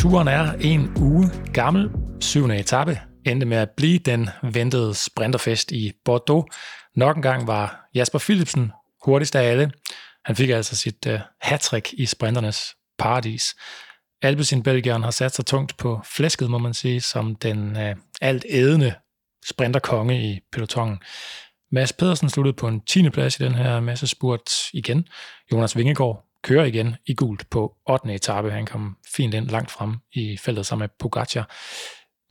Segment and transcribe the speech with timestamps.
[0.00, 1.90] Turen er en uge gammel.
[2.20, 6.46] Syvende etape endte med at blive den ventede sprinterfest i Bordeaux.
[6.96, 8.72] Nok en gang var Jasper Philipsen
[9.04, 9.72] hurtigst af alle.
[10.24, 13.54] Han fik altså sit uh, hattrick i sprinternes paradis.
[14.22, 17.96] Alpecin Belgieren har sat sig tungt på flæsket, må man sige, som den øh, uh,
[18.20, 18.94] alt ædende
[19.46, 20.98] sprinterkonge i pelotongen.
[21.72, 23.10] Mads Pedersen sluttede på en 10.
[23.10, 25.06] plads i den her masse spurt igen.
[25.52, 28.14] Jonas Vingegaard kører igen i gult på 8.
[28.14, 28.50] etape.
[28.50, 31.50] Han kom fint ind langt frem i feltet sammen med Pogacar.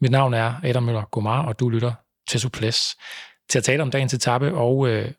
[0.01, 1.93] Mit navn er Adam Møller Gomar, og du lytter
[2.29, 2.97] til Suples
[3.49, 5.11] til at tale om dagens etape og øh,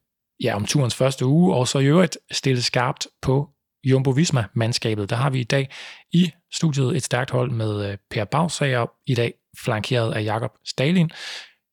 [0.42, 3.50] ja, om turens første uge, og så i øvrigt stille skarpt på
[3.84, 5.10] Jumbo Visma-mandskabet.
[5.10, 5.70] Der har vi i dag
[6.12, 11.10] i studiet et stærkt hold med øh, Per Bagsager, i dag flankeret af Jakob Stalin,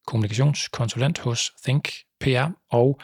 [0.08, 1.90] kommunikationskonsulent hos Think
[2.22, 3.00] PR, og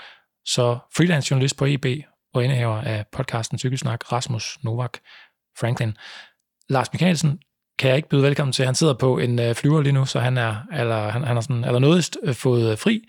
[0.46, 1.86] så freelance journalist på EB
[2.34, 4.98] og indehaver af podcasten Cykelsnak, Rasmus Novak
[5.60, 5.98] Franklin.
[6.70, 7.40] Lars Mikkelsen
[7.80, 8.66] kan jeg ikke byde velkommen til.
[8.66, 11.42] Han sidder på en øh, flyver lige nu, så han er, eller, han, han er
[11.42, 13.02] sådan, eller noget øh, fået øh, fri.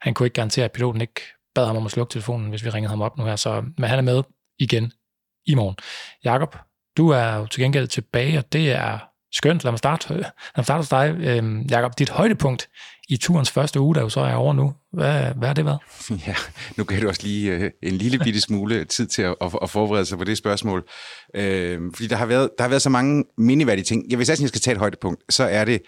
[0.00, 1.20] Han kunne ikke garantere, at piloten ikke
[1.54, 3.36] bad ham om at slukke telefonen, hvis vi ringede ham op nu her.
[3.36, 4.22] Så, men han er med
[4.58, 4.92] igen
[5.46, 5.76] i morgen.
[6.24, 6.56] Jakob,
[6.96, 8.98] du er jo til gengæld tilbage, og det er
[9.32, 9.64] skønt.
[9.64, 11.16] Lad mig starte, øh, lad mig starte hos dig.
[11.20, 12.68] Øhm, Jakob, dit højdepunkt
[13.08, 14.74] i turens første uge, der jo så er over nu.
[14.92, 15.78] Hvad, hvad har det været?
[16.26, 16.34] Ja,
[16.76, 19.70] nu gav du også lige øh, en lille bitte smule tid til at, at, at
[19.70, 20.88] forberede sig på det spørgsmål.
[21.34, 24.10] Øh, fordi der har, været, der har været så mange mindeværdige ting.
[24.10, 25.82] Jeg, hvis jeg skal tage et højdepunkt, så er det,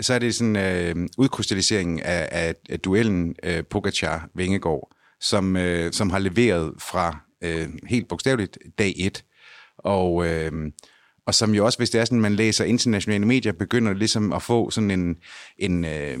[0.00, 6.10] så er det sådan øh, udkrystalliseringen af, af, af duellen øh, Pogacar-Vingegaard, som, øh, som
[6.10, 9.24] har leveret fra øh, helt bogstaveligt dag et.
[9.78, 10.26] Og...
[10.26, 10.52] Øh,
[11.26, 14.42] og som jo også, hvis det er sådan, man læser internationale medier, begynder ligesom at
[14.42, 15.16] få sådan en,
[15.58, 16.18] en, øh,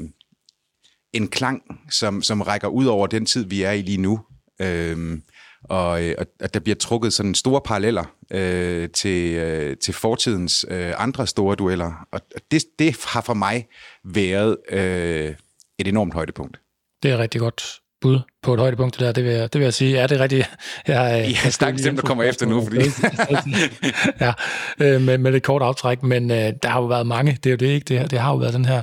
[1.12, 4.20] en klang, som, som rækker ud over den tid, vi er i lige nu.
[4.60, 5.18] Øhm, øh,
[5.64, 10.92] og, og at der bliver trukket sådan store paralleller øh, til, øh, til fortidens øh,
[10.96, 12.06] andre store dueller.
[12.12, 12.20] Og
[12.50, 13.68] det, det har for mig
[14.04, 15.34] været øh,
[15.78, 16.60] et enormt højdepunkt.
[17.02, 19.64] Det er rigtig godt bud på et højdepunkt, det der, det vil jeg, det vil
[19.64, 20.00] jeg sige.
[20.00, 20.50] Ja, det er rigtigt.
[20.88, 22.80] Jeg, ja, stakkels dem, der kommer efter nu, fordi...
[24.24, 24.32] ja,
[24.80, 27.50] øh, med, med et kort aftræk, men øh, der har jo været mange, det er
[27.50, 28.82] jo det ikke, det, det har jo været den her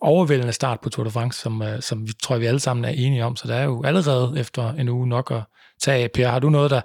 [0.00, 2.88] overvældende start på Tour de France, som, øh, som vi tror, vi alle sammen er
[2.88, 5.42] enige om, så der er jo allerede efter en uge nok at
[5.82, 6.10] tage af.
[6.14, 6.80] Per, har du noget, der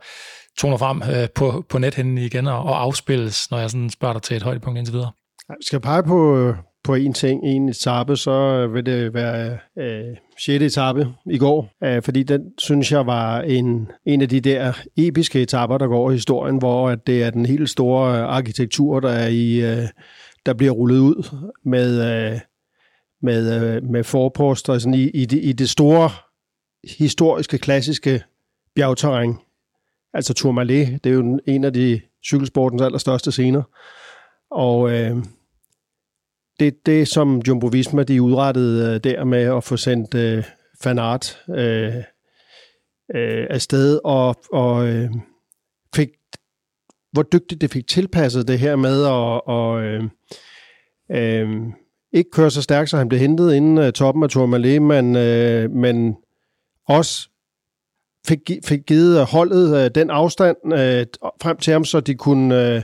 [0.58, 4.22] toner frem øh, på, på nethinden igen og, og afspilles, når jeg sådan spørger dig
[4.22, 5.12] til et højdepunkt indtil videre?
[5.50, 6.54] Jeg skal pege på,
[6.84, 10.64] på en ting, en etape, så vil det være øh, 6.
[10.64, 15.42] etape i går, øh, fordi den synes jeg var en, en af de der episke
[15.42, 19.28] etapper, der går i historien, hvor at det er den helt store arkitektur, der er
[19.28, 19.62] i...
[19.62, 19.88] Øh,
[20.46, 21.92] der bliver rullet ud med,
[22.32, 22.40] øh,
[23.22, 26.10] med, øh, med forposter sådan i, i, det, i det store
[26.98, 28.24] historiske, klassiske
[28.76, 29.38] bjergterræn.
[30.14, 33.64] Altså Tourmalet, det er jo en af de cykelsportens allerstørste scener.
[34.52, 35.18] Og øh,
[36.62, 40.44] det, det, som Jumbo Visma de udrettede øh, der med at få sendt øh,
[40.84, 41.96] Fanart øh,
[43.16, 45.10] øh, afsted, og, og øh,
[45.96, 46.10] fik,
[47.12, 50.04] hvor dygtigt det fik tilpasset det her med at og, øh,
[51.12, 51.50] øh,
[52.14, 55.72] ikke køre så stærkt, så han blev hentet inden øh, toppen af Tourmalet, men, øh,
[55.72, 56.16] men
[56.88, 57.30] også
[58.28, 61.06] fik, fik givet holdet øh, den afstand øh,
[61.42, 62.82] frem til ham, så de kunne øh,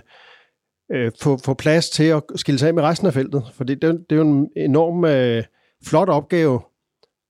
[0.92, 3.44] øh, få, få plads til at skille sig af med resten af feltet.
[3.54, 5.44] For det, det, det er jo en enorm øh,
[5.86, 6.62] flot opgave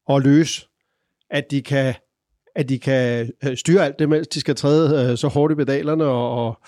[0.09, 0.67] at løse,
[1.29, 1.95] at de kan
[2.55, 5.55] at de kan øh, styre alt det, mens de skal træde øh, så hårdt i
[5.55, 6.61] pedalerne og, og,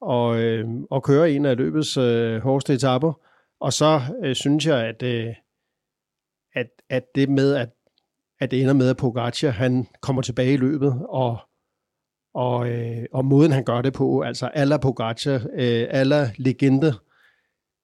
[0.00, 3.12] og, øh, og køre en af løbets øh, hårdeste etapper.
[3.60, 5.34] Og så øh, synes jeg, at, øh,
[6.54, 7.68] at, at det med, at,
[8.40, 11.38] at det ender med, at Pogacar, han kommer tilbage i løbet, og,
[12.34, 16.94] og, øh, og måden han gør det på, altså alla Pogacar, øh, alla legende,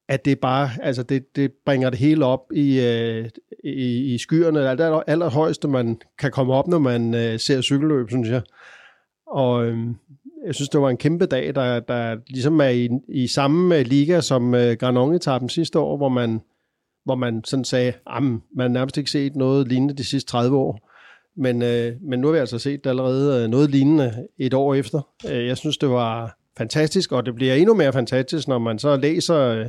[0.09, 3.29] at det bare, altså det, det bringer det hele op i, øh,
[3.65, 8.09] i, i skyerne, det aller, allerhøjeste, man kan komme op, når man øh, ser cykelløb,
[8.11, 8.43] synes jeg.
[9.27, 9.79] Og øh,
[10.47, 13.87] jeg synes, det var en kæmpe dag, der, der ligesom er i, i samme øh,
[13.87, 16.41] liga som øh, Granon-etappen sidste år, hvor man,
[17.05, 20.57] hvor man sådan sagde, at man har nærmest ikke set noget lignende de sidste 30
[20.57, 20.88] år
[21.39, 25.01] men, øh, men nu har vi altså set allerede øh, noget lignende et år efter.
[25.31, 28.97] Øh, jeg synes, det var fantastisk, og det bliver endnu mere fantastisk, når man så
[28.97, 29.69] læser,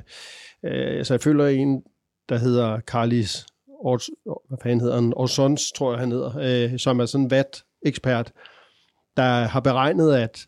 [0.64, 1.82] øh, så jeg følger en,
[2.30, 3.46] der hedder Carlis
[3.80, 4.10] Ors,
[4.48, 5.14] hvad fanden hedder han?
[5.16, 8.32] Orsons, tror jeg, han hedder, øh, som er sådan en vat-ekspert,
[9.18, 10.48] der har beregnet, at,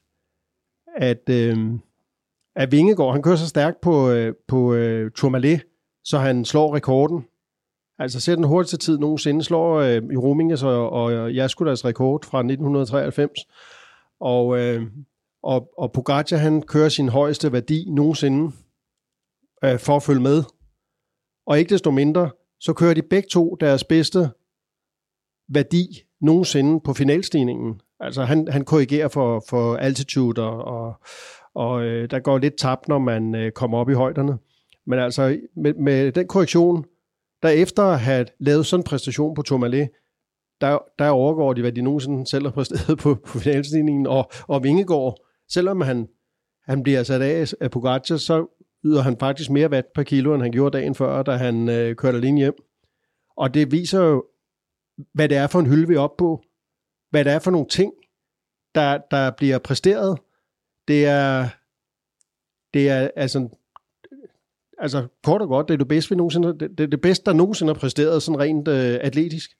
[0.97, 1.57] at, øh,
[2.56, 5.62] at Vingegaard, han kører så stærkt på, øh, på øh, Tourmalet,
[6.03, 7.25] så han slår rekorden.
[8.01, 11.88] Altså ser den hurtigste tid nogensinde, slår øh, i Rominges og, øh, og Jaskudas altså
[11.88, 13.39] rekord fra 1993.
[14.19, 14.83] Og, øh,
[15.44, 18.51] og, og Pogacar, han kører sin højeste værdi nogensinde
[19.63, 20.44] øh, for at følge med.
[21.48, 24.30] Og ikke desto mindre, så kører de begge to deres bedste
[25.50, 25.86] værdi
[26.21, 27.81] nogensinde på finalstigningen.
[28.00, 30.94] Altså han, han korrigerer for, for altitude, og, og,
[31.54, 34.38] og øh, der går lidt tabt, når man øh, kommer op i højderne.
[34.86, 36.86] Men altså med, med den korrektion,
[37.43, 39.89] der efter at have lavet sådan en præstation på Tourmalet,
[40.61, 44.63] der, der overgår de, hvad de nogensinde selv har præsteret på, på finalstigningen, og, og
[44.63, 46.07] Vingegaard, selvom han,
[46.63, 48.47] han bliver sat af af Pogacar, så
[48.85, 51.95] yder han faktisk mere watt per kilo, end han gjorde dagen før, da han øh,
[51.95, 52.53] kørte alene hjem.
[53.38, 54.25] Og det viser jo,
[55.13, 56.44] hvad det er for en hylde, vi er oppe på.
[57.09, 57.94] Hvad det er for nogle ting,
[58.75, 60.19] der, der bliver præsteret.
[60.87, 61.49] Det er,
[62.73, 63.49] det er altså,
[64.81, 67.33] altså kort og godt, det er det bedste, vi nogensinde, det, det, det bedste, der
[67.33, 69.51] nogensinde har præsteret sådan rent øh, atletisk.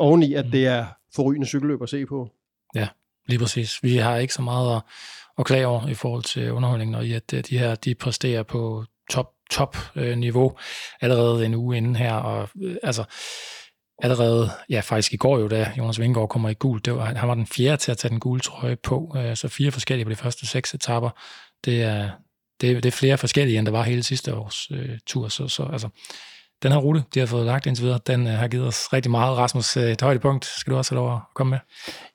[0.00, 2.28] Oveni, at det er forrygende cykelløb at se på.
[2.74, 2.88] Ja,
[3.26, 3.82] lige præcis.
[3.82, 4.82] Vi har ikke så meget at,
[5.38, 8.42] at klage over i forhold til underholdningen, og i at øh, de her, de præsterer
[8.42, 10.56] på top, top øh, niveau
[11.00, 13.04] allerede en uge inden her, og øh, altså
[14.02, 17.28] allerede, ja faktisk i går jo, da Jonas Vingård kommer i gul, det var, han
[17.28, 20.10] var den fjerde til at tage den gule trøje på, øh, så fire forskellige på
[20.10, 21.10] de første seks etapper.
[21.64, 22.10] Det er,
[22.62, 25.62] det, det er flere forskellige, end der var hele sidste års øh, tur, så, så
[25.72, 25.88] altså,
[26.62, 29.10] den her rute, de har fået lagt indtil videre, den øh, har givet os rigtig
[29.10, 29.38] meget.
[29.38, 31.58] Rasmus, øh, et højdepunkt skal du også have lov at komme med.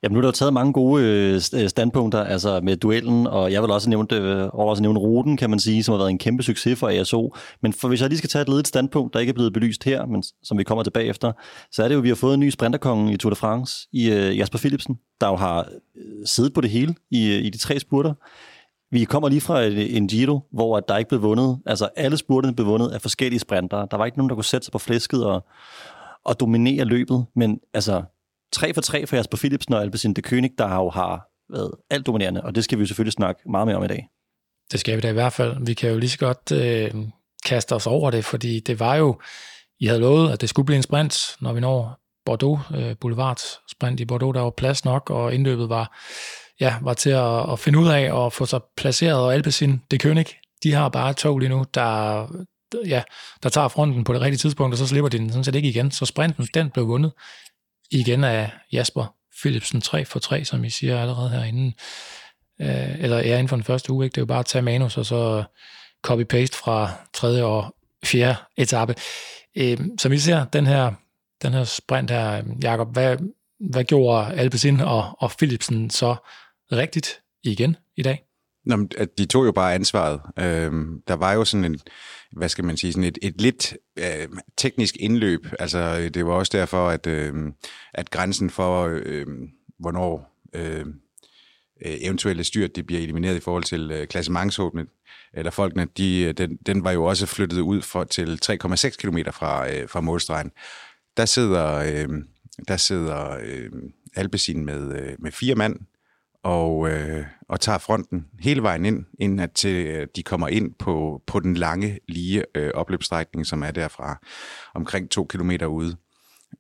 [0.04, 3.52] Jamen nu er der jo taget mange gode øh, øh standpunkter, altså med duellen, og
[3.52, 6.18] jeg vil også nævne, øh, også nævne ruten, kan man sige, som har været en
[6.18, 7.36] kæmpe succes for ASO.
[7.62, 9.84] Men for, hvis jeg lige skal tage et ledigt standpunkt, der ikke er blevet belyst
[9.84, 11.32] her, men som vi kommer tilbage efter,
[11.72, 13.88] så er det jo, at vi har fået en ny sprinterkonge i Tour de France,
[13.94, 15.60] i øh, Jasper Philipsen, der jo har
[15.98, 18.14] øh, siddet på det hele i, øh, i de tre spurter.
[18.92, 21.60] Vi kommer lige fra en Giro, hvor der ikke blev vundet.
[21.66, 23.86] Altså alle spurterne blev vundet af forskellige sprinter.
[23.86, 25.46] Der var ikke nogen, der kunne sætte sig på flæsket og,
[26.26, 27.26] og dominere løbet.
[27.36, 28.04] Men altså,
[28.52, 32.06] tre for tre for Jasper Philipsen og Alpecin de König, der jo har været alt
[32.06, 32.42] dominerende.
[32.42, 34.08] Og det skal vi jo selvfølgelig snakke meget mere om i dag.
[34.72, 35.66] Det skal vi da i hvert fald.
[35.66, 36.92] Vi kan jo lige så godt øh,
[37.46, 39.20] kaste os over det, fordi det var jo,
[39.80, 43.40] I havde lovet, at det skulle blive en sprint, når vi når Bordeaux, øh, Boulevard
[43.70, 45.98] sprint i Bordeaux, der var plads nok, og indløbet var
[46.60, 50.06] ja, var til at, at finde ud af at få sig placeret, og Alpecin, det
[50.06, 52.28] König, de har bare tog lige nu, der,
[52.86, 53.04] ja,
[53.44, 55.70] der tager fronten på det rigtige tidspunkt, og så slipper de den sådan set ikke
[55.70, 55.92] igen.
[55.92, 57.12] Så sprinten, den blev vundet
[57.92, 61.74] igen af Jasper Philipsen 3 for 3, som I siger allerede herinde.
[62.62, 64.14] Øh, eller ja, inden for den første uge, ikke?
[64.14, 65.44] det er jo bare at tage manus, og så
[66.08, 67.76] copy-paste fra tredje og
[68.06, 68.96] fjerde etape.
[69.58, 70.92] Øh, som I ser, den her,
[71.42, 73.18] den her sprint her, Jakob, hvad,
[73.60, 76.16] hvad gjorde Alpecin og, og Philipsen så
[76.72, 78.24] rigtigt igen i dag?
[78.66, 78.88] Nå,
[79.18, 80.22] de tog jo bare ansvaret.
[80.40, 81.80] Øhm, der var jo sådan en,
[82.32, 84.28] hvad skal man sige, sådan et, et lidt øh,
[84.58, 85.48] teknisk indløb.
[85.60, 87.34] Altså, det var også derfor, at, øh,
[87.94, 89.26] at grænsen for, øh,
[89.80, 90.94] hvornår øhm,
[91.86, 94.86] øh, eventuelle styrt det bliver elimineret i forhold til øh, klassementshåbene,
[95.34, 99.18] eller folkene, de, øh, den, den var jo også flyttet ud for, til 3,6 km
[99.32, 100.52] fra, øh, fra målstregen.
[101.18, 102.10] Der sidder, øh,
[102.68, 103.70] der sidder øh,
[104.16, 105.80] Alpecin med, øh, med fire mand,
[106.44, 110.76] og, øh, og tager fronten hele vejen ind, inden at til, øh, de kommer ind
[110.80, 114.20] på, på den lange, lige øh, opløbsstrækning, som er derfra
[114.76, 115.98] omkring to kilometer ude.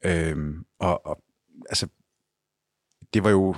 [0.05, 0.37] Øh,
[0.79, 1.21] og, og
[1.69, 1.87] altså,
[3.13, 3.55] det var jo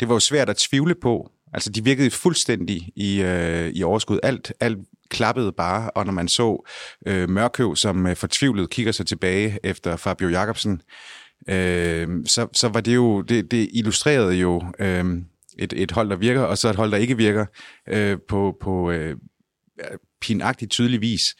[0.00, 1.30] det var jo svært at tvivle på.
[1.52, 4.18] Altså, de virkede fuldstændig i, øh, i overskud.
[4.22, 4.78] Alt, alt
[5.10, 6.68] klappede bare, og når man så
[7.06, 10.82] øh, Mørkøv, som øh, fortvivlet kigger sig tilbage efter Fabio Jacobsen,
[11.48, 15.04] øh, så, så var det jo, det, det illustrerede jo øh,
[15.60, 17.46] et, et hold, der virker, og så et hold, der ikke virker
[17.88, 19.16] øh, på, på øh,
[20.20, 21.34] pinagtigt tydelig vis.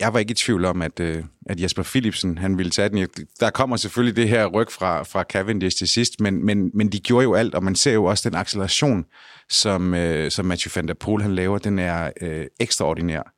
[0.00, 3.08] Jeg var ikke i tvivl om, at, øh, at Jesper Philipsen han ville tage den.
[3.40, 7.00] Der kommer selvfølgelig det her ryg fra, fra Cavendish til sidst, men, men, men de
[7.00, 9.04] gjorde jo alt, og man ser jo også den acceleration,
[9.48, 13.32] som, øh, som Mathieu van der Poel han laver, den er øh, ekstraordinær.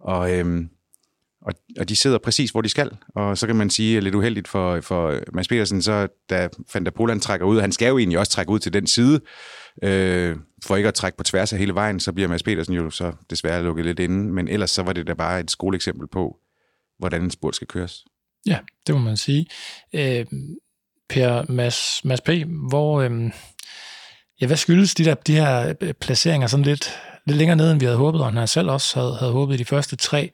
[0.00, 0.62] Og, øh,
[1.42, 2.90] og, og de sidder præcis, hvor de skal.
[3.14, 7.20] Og så kan man sige, lidt uheldigt for, for Mads Petersen, så da Fanta Poland
[7.20, 9.20] trækker ud, han skal jo egentlig også trække ud til den side,
[9.82, 12.90] øh, for ikke at trække på tværs af hele vejen, så bliver Mads Petersen jo
[12.90, 14.32] så desværre lukket lidt inde.
[14.32, 16.36] Men ellers så var det da bare et skoleeksempel på,
[16.98, 18.04] hvordan en spurt skal køres.
[18.46, 19.46] Ja, det må man sige.
[19.92, 20.26] Øh,
[21.08, 22.30] per Mads, Mads P.,
[22.68, 23.30] hvor, øh,
[24.40, 27.80] ja, hvad skyldes de, der, de her øh, placeringer sådan lidt, lidt længere nede, end
[27.80, 30.30] vi havde håbet, og han selv også havde, havde håbet i de første tre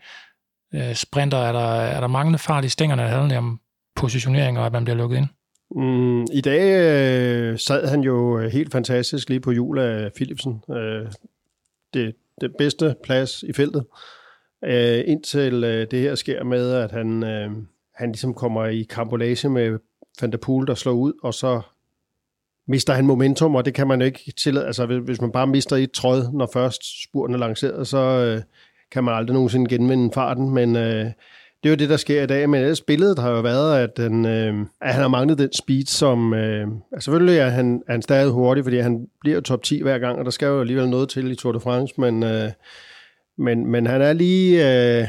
[0.75, 1.39] øh, sprinter.
[1.39, 3.61] Er der, er der manglende fart i stængerne, der handler om
[3.97, 5.27] positionering og at man bliver lukket ind?
[5.71, 10.63] Mm, I dag øh, sad han jo øh, helt fantastisk lige på jul af Philipsen.
[10.71, 11.07] Øh,
[11.95, 13.85] det, det bedste plads i feltet.
[14.65, 17.51] Øh, indtil øh, det her sker med, at han, øh,
[17.95, 19.79] han ligesom kommer i kambolage med
[20.21, 21.61] Van der Poel, der slår ud, og så
[22.69, 24.67] mister han momentum, og det kan man jo ikke tillade.
[24.67, 28.43] Altså, hvis man bare mister et tråd, når først spuren er lanceret, så øh,
[28.93, 31.05] kan man aldrig nogensinde genvinde farten, men øh,
[31.63, 32.51] det er jo det, der sker i dag.
[32.51, 35.87] Men ellers billedet har jo været, at, den, øh, at han har manglet den speed,
[35.87, 36.35] som...
[36.35, 39.99] Øh, altså selvfølgelig er han, er han stadig hurtig, fordi han bliver top 10 hver
[39.99, 42.51] gang, og der skal jo alligevel noget til i Tour de France, men, øh,
[43.39, 45.01] men, men han er lige...
[45.01, 45.09] Øh,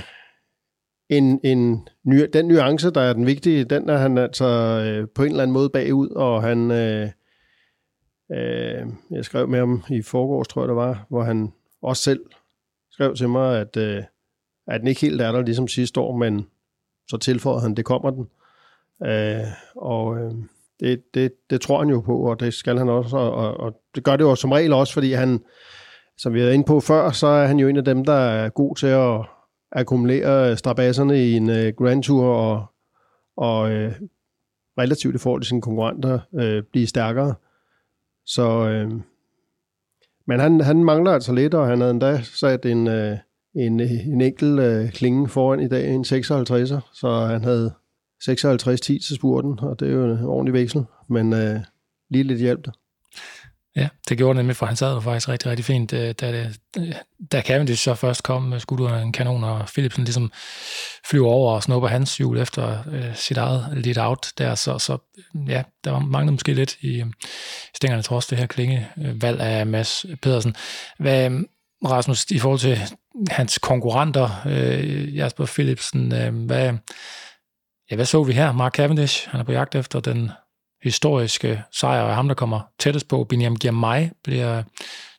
[1.10, 5.24] en, en ny, den nuance, der er den vigtige, den er han altså øh, på
[5.24, 7.10] en eller anden måde bagud, og han, øh,
[8.32, 12.20] øh, jeg skrev med ham i forgårs, tror jeg det var, hvor han også selv
[13.00, 14.04] skrev til mig, at, øh,
[14.68, 16.48] at den ikke helt er der ligesom sidste år, men
[17.08, 18.28] så tilføjede han, det kommer den.
[19.08, 20.32] Øh, og øh,
[20.80, 23.82] det, det, det tror han jo på, og det skal han også, og, og, og
[23.96, 25.44] det gør det jo som regel også, fordi han,
[26.18, 28.50] som vi havde inde på før, så er han jo en af dem, der er
[28.50, 29.26] god til at
[29.72, 32.66] akkumulere strabasserne i en øh, Grand Tour og,
[33.38, 33.96] og øh,
[34.80, 37.36] relativt i forhold til sine konkurrenter øh, blive stærkere.
[38.26, 38.92] Så, øh,
[40.30, 43.18] men han, han mangler altså lidt, og han havde endda sat en, øh,
[43.56, 47.74] en, en enkelt øh, klinge foran i dag, en 56'er, så han havde
[48.24, 51.60] 56-10 til spurten, og det er jo en ordentlig veksel, men øh,
[52.10, 52.72] lige lidt hjælp der.
[53.80, 55.94] Ja, det gjorde det nemlig, for han sad jo faktisk rigtig, rigtig fint.
[55.94, 56.60] Øh, da, det,
[57.32, 60.32] da Cavendish så først kom med skudt en kanon, og Philipsen ligesom
[61.10, 64.98] flyver over og snupper hans hjul efter øh, sit eget lead out der, så, så
[65.48, 67.06] ja, der var manglede måske lidt i øh,
[67.76, 70.56] stængerne trods det her klingevalg af Mads Pedersen.
[70.98, 71.32] Hvad,
[71.86, 72.80] Rasmus, i forhold til
[73.30, 76.74] hans konkurrenter, øh, Jasper Philipsen, øh, hvad,
[77.92, 78.52] ja, hvad så vi her?
[78.52, 80.32] Mark Cavendish, han er på jagt efter den
[80.84, 84.64] historiske sejr, og ham, der kommer tættest på, Biniam Girmay, bliver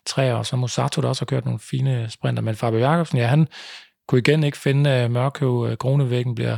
[0.07, 3.27] tre, og så Musato, der også har kørt nogle fine sprinter, men Fabio Jacobsen, ja,
[3.27, 3.49] han
[4.09, 6.57] kunne igen ikke finde uh, Mørkøv, uh, bliver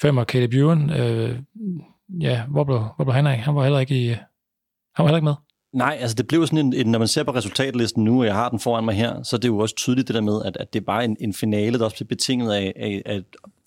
[0.00, 1.36] fem, og Caleb Ewan, uh,
[2.22, 3.38] ja, hvor blev, hvor blev han af?
[3.38, 4.18] Han var heller ikke i, han
[4.98, 5.34] var heller ikke med.
[5.74, 8.34] Nej, altså det blev sådan en, en, når man ser på resultatlisten nu, og jeg
[8.34, 10.56] har den foran mig her, så det er jo også tydeligt det der med, at,
[10.56, 13.22] at det er bare en, en finale, der også bliver betinget af, af, af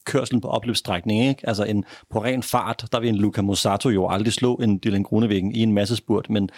[0.07, 1.27] kørslen på opløbsstrækning.
[1.27, 1.47] Ikke?
[1.49, 5.03] Altså en, på ren fart, der vil en Luca Mosato jo aldrig slå en Dylan
[5.03, 6.49] Grunevæggen i en masse spurt, men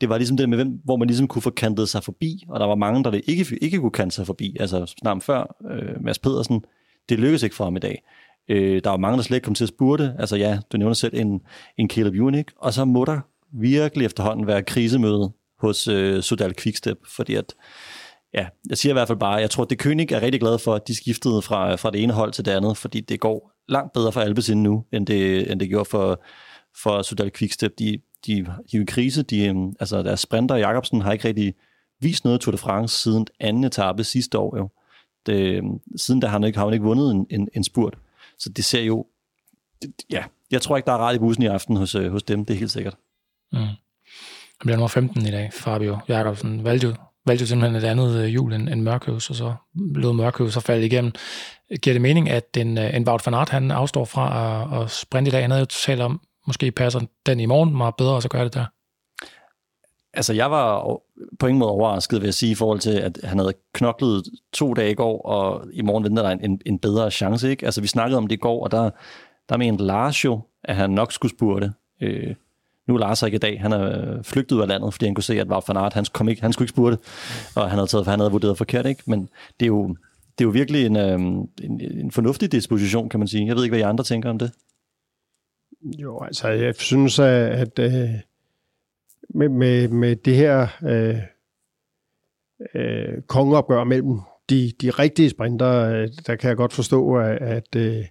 [0.00, 2.60] det var ligesom det med, hvem, hvor man ligesom kunne få kantet sig forbi, og
[2.60, 4.56] der var mange, der ikke, ikke kunne kante sig forbi.
[4.60, 6.64] Altså snart før, øh, Mads Pedersen,
[7.08, 8.02] det lykkedes ikke for ham i dag.
[8.48, 10.14] Øh, der var mange, der slet ikke kom til at spurte.
[10.18, 11.40] Altså ja, du nævner selv en,
[11.78, 13.20] en Caleb Ewan, Og så må der
[13.52, 17.54] virkelig efterhånden være krisemøde hos øh, Sudal Quickstep, fordi at
[18.34, 20.58] ja, jeg siger i hvert fald bare, jeg tror, at det König er rigtig glad
[20.58, 23.52] for, at de skiftede fra, fra det ene hold til det andet, fordi det går
[23.68, 26.22] langt bedre for Alpecin nu, end det, end det gjorde for,
[26.82, 27.78] for Sudal Quickstep.
[27.78, 29.22] De, de, de er i krise.
[29.22, 31.54] De, øhm, altså deres sprinter, Jacobsen, har ikke rigtig
[32.00, 34.56] vist noget Tour de France siden anden etape sidste år.
[34.56, 34.70] Jo.
[35.26, 37.98] Det, øhm, siden da har han ikke, har han ikke vundet en, en, en spurt.
[38.38, 39.06] Så det ser jo...
[39.82, 42.22] Det, ja, jeg tror ikke, der er ret i bussen i aften hos, øh, hos
[42.22, 42.96] dem, det er helt sikkert.
[43.52, 43.58] Mm.
[43.58, 43.76] Han
[44.64, 46.64] bliver nummer 15 i dag, Fabio Jacobsen.
[46.64, 46.96] Valgte
[47.28, 50.60] valgte jo simpelthen et andet øh, hjul end, end Mørkøvs, og så lod Mørkøvs så
[50.60, 51.12] falde igennem.
[51.82, 54.24] Giver det mening, at en, øh, en Wout van Aert, han afstår fra
[54.74, 55.42] at, at sprinte i dag?
[55.42, 58.42] Han havde jo talt om, måske passer den i morgen meget bedre, og så gør
[58.42, 58.64] det der.
[60.12, 60.96] Altså, jeg var
[61.38, 64.74] på ingen måde overrasket, vil jeg sige, i forhold til, at han havde knoklet to
[64.74, 67.66] dage i går, og i morgen venter der en, en bedre chance, ikke?
[67.66, 68.90] Altså, vi snakkede om det i går, og der,
[69.48, 71.72] der mente Lars jo, at han nok skulle spurte.
[72.02, 72.34] Øh,
[72.88, 73.60] nu er Lars ikke i dag.
[73.60, 75.92] Han er øh, flygtet ud af landet, fordi han kunne se, at Wout van Aert,
[75.92, 76.98] han, kom ikke, han skulle ikke spurte,
[77.56, 78.86] og han havde, taget, han havde vurderet forkert.
[78.86, 79.02] Ikke?
[79.06, 79.28] Men
[79.60, 79.88] det er jo,
[80.38, 81.20] det er jo virkelig en, øh,
[81.62, 83.46] en, en fornuftig disposition, kan man sige.
[83.46, 84.52] Jeg ved ikke, hvad I andre tænker om det.
[85.82, 88.10] Jo, altså jeg synes, at, at øh,
[89.34, 91.18] med, med, med det her øh,
[92.74, 97.76] øh, kongeopgør mellem de, de rigtige sprinter, øh, der kan jeg godt forstå, at, at,
[97.76, 98.04] øh,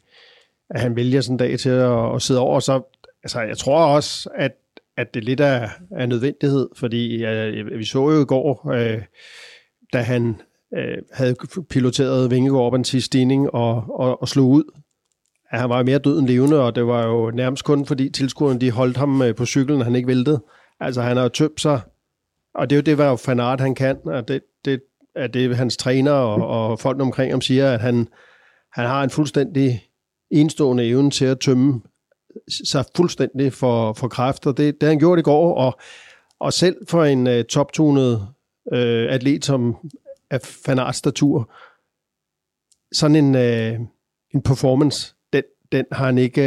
[0.69, 2.59] at han vælger sådan en dag til at, at sidde over.
[2.59, 2.81] Så
[3.23, 4.51] altså, jeg tror også, at
[4.97, 9.01] at det lidt er, er nødvendighed, fordi øh, vi så jo i går, øh,
[9.93, 10.41] da han
[10.77, 11.35] øh, havde
[11.69, 14.63] piloteret Vingegaard op en sidste stigning og, og, og slog ud,
[15.51, 18.59] at han var mere død end levende, og det var jo nærmest kun fordi tilskuerne
[18.59, 20.43] de holdt ham øh, på cyklen, han ikke væltede.
[20.79, 21.81] Altså han har tømt sig,
[22.55, 24.81] og det er jo det, hvad fanart han kan, og det, det
[25.15, 28.07] er det, hans træner og, og folk omkring ham siger, at han,
[28.73, 29.83] han har en fuldstændig
[30.31, 31.81] enstående evne til at tømme
[32.65, 34.51] sig fuldstændig for, for kræfter.
[34.51, 35.79] Det, det har han gjort i går, og,
[36.39, 38.27] og selv for en øh, uh, toptunet
[38.71, 39.75] uh, øh, atlet som
[40.29, 41.51] af fanartstatur,
[42.91, 43.87] sådan en, uh,
[44.33, 46.41] en performance, den, den har han ikke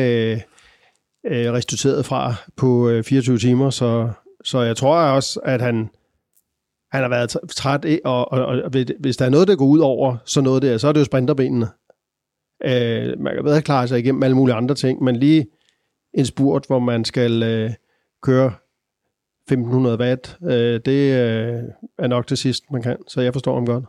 [1.24, 4.10] uh, restitueret fra på uh, 24 timer, så,
[4.44, 5.90] så jeg tror også, at han,
[6.92, 8.70] han har været træt, og, og, og
[9.00, 11.04] hvis der er noget, der går ud over så noget der, så er det jo
[11.04, 11.68] sprinterbenene.
[12.64, 15.46] Øh, man kan bedre klare sig igennem alle mulige andre ting, men lige
[16.14, 17.70] en spurt, hvor man skal øh,
[18.22, 18.52] køre
[19.42, 21.62] 1500 watt, øh, det øh,
[21.98, 22.96] er nok det sidste, man kan.
[23.08, 23.84] Så jeg forstår ham godt.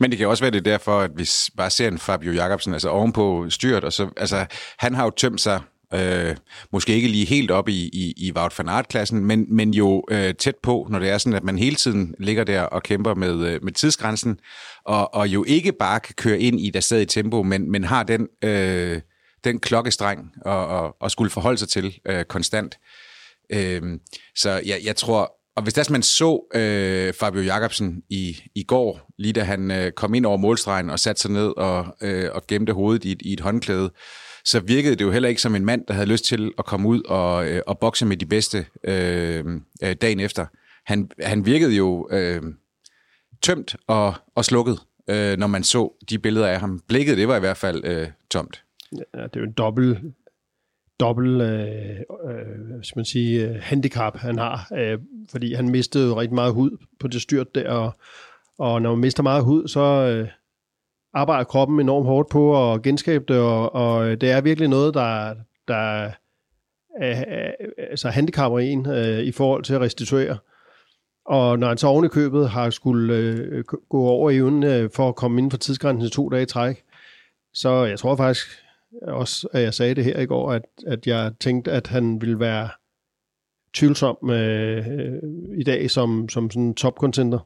[0.00, 2.88] Men det kan også være det derfor, at vi bare ser en Fabio Jacobsen, altså
[2.88, 4.46] ovenpå styrt, og så, altså,
[4.78, 5.60] han har jo tømt sig
[5.94, 6.36] Øh,
[6.72, 10.34] måske ikke lige helt op i, i, i Wout van Aert-klassen, men, men jo øh,
[10.34, 13.46] tæt på, når det er sådan, at man hele tiden ligger der og kæmper med,
[13.46, 14.38] øh, med tidsgrænsen,
[14.84, 18.02] og, og jo ikke bare kan køre ind i der stadig tempo, men, men har
[18.02, 19.00] den, øh,
[19.44, 22.78] den klokkestreng og, og, og skulle forholde sig til øh, konstant.
[23.52, 23.82] Øh,
[24.36, 29.12] så jeg, jeg tror, og hvis der man så øh, Fabio Jacobsen i, i går,
[29.18, 32.46] lige da han øh, kom ind over målstregen og satte sig ned og, øh, og
[32.46, 33.90] gemte hovedet i, i et håndklæde,
[34.44, 36.88] så virkede det jo heller ikke som en mand, der havde lyst til at komme
[36.88, 39.44] ud og, øh, og bokse med de bedste øh,
[39.82, 40.46] øh, dagen efter.
[40.86, 42.42] Han, han virkede jo øh,
[43.42, 44.78] tømt og, og slukket,
[45.10, 46.80] øh, når man så de billeder af ham.
[46.88, 48.62] Blikket, det var i hvert fald øh, tomt.
[48.92, 49.98] Ja, det er jo en dobbelt
[51.00, 54.98] dobbelt øh, øh, man sige, øh, handicap, han har, øh,
[55.30, 56.70] fordi han mistede jo rigtig meget hud
[57.00, 57.92] på det styrt der, og,
[58.58, 60.28] og når man mister meget hud, så, øh,
[61.14, 64.94] arbejder kroppen enormt hårdt på at genskabe det, og, og øh, det er virkelig noget,
[64.94, 65.34] der,
[65.68, 66.12] der er,
[67.90, 70.38] altså handicapper en øh, i forhold til at restituere.
[71.26, 75.08] Og når han så oven i købet har skulle øh, gå over i øh, for
[75.08, 76.84] at komme inden for tidsgrænsen til to dage i træk,
[77.54, 78.48] så jeg tror faktisk
[79.02, 82.40] også, at jeg sagde det her i går, at, at jeg tænkte, at han ville
[82.40, 82.68] være
[83.74, 84.86] tvivlsom øh,
[85.58, 87.38] i dag som, som sådan top contender.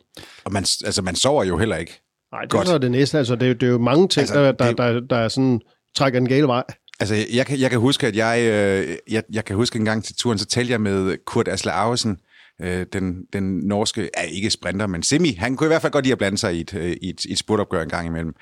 [0.45, 2.01] Og man, altså, man sover jo heller ikke.
[2.33, 2.69] Nej, det Godt.
[2.69, 3.19] er det næste.
[3.19, 4.79] Altså, det, er, det er jo mange ting, altså, der, der, det...
[4.79, 5.61] der, der, der sådan,
[5.97, 6.65] trækker en gale vej.
[7.01, 10.05] Altså, jeg kan, jeg kan huske, at jeg, øh, jeg, jeg kan huske en gang
[10.05, 12.19] til turen, så talte jeg med Kurt Asle Ausen,
[12.63, 15.33] øh, den, den norske, er ikke sprinter, men semi.
[15.33, 17.25] Han kunne i hvert fald godt lide at blande sig i et, øh, i et,
[17.25, 18.35] i et spurtopgør en gang imellem.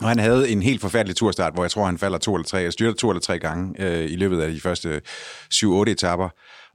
[0.00, 2.58] Og han havde en helt forfærdelig turstart, hvor jeg tror, han falder to eller tre,
[2.58, 5.00] jeg styrter to eller tre gange øh, i løbet af de første
[5.54, 6.28] 7-8 etapper.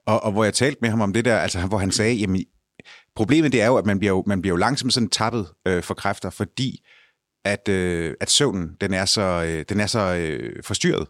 [0.05, 2.45] Og, og hvor jeg talte med ham om det der, altså hvor han sagde, jamen
[3.19, 5.83] Problemet det er jo, at man bliver jo, man bliver jo langsomt sådan tappet øh,
[5.83, 6.85] for kræfter, fordi
[7.45, 11.07] at, øh, at søvnen den er så, øh, den er så øh, forstyrret.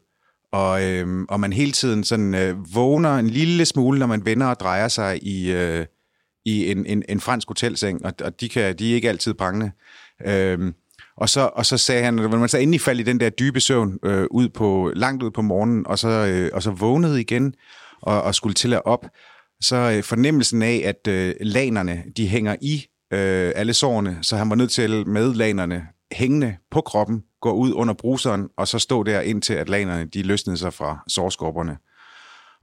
[0.52, 4.48] Og, øh, og man hele tiden sådan øh, vågner en lille smule, når man vender
[4.48, 5.86] og drejer sig i, øh,
[6.46, 9.72] i en, en, en fransk hotelseng, og, og de, kan, de er ikke altid prangende.
[10.26, 10.74] Øh,
[11.20, 13.60] og så, og så sagde han, at man så endelig faldt i den der dybe
[13.60, 17.54] søvn øh, ud på, langt ud på morgenen, og så, øh, og så vågnede igen
[18.02, 19.06] og, og skulle til at op,
[19.62, 24.50] så øh, fornemmelsen af, at øh, lanerne, de hænger i øh, alle sårene, så han
[24.50, 29.04] var nødt til med lanerne hængende på kroppen, gå ud under bruseren, og så stå
[29.04, 31.78] der indtil, at lanerne, de løsnede sig fra sårskorperne.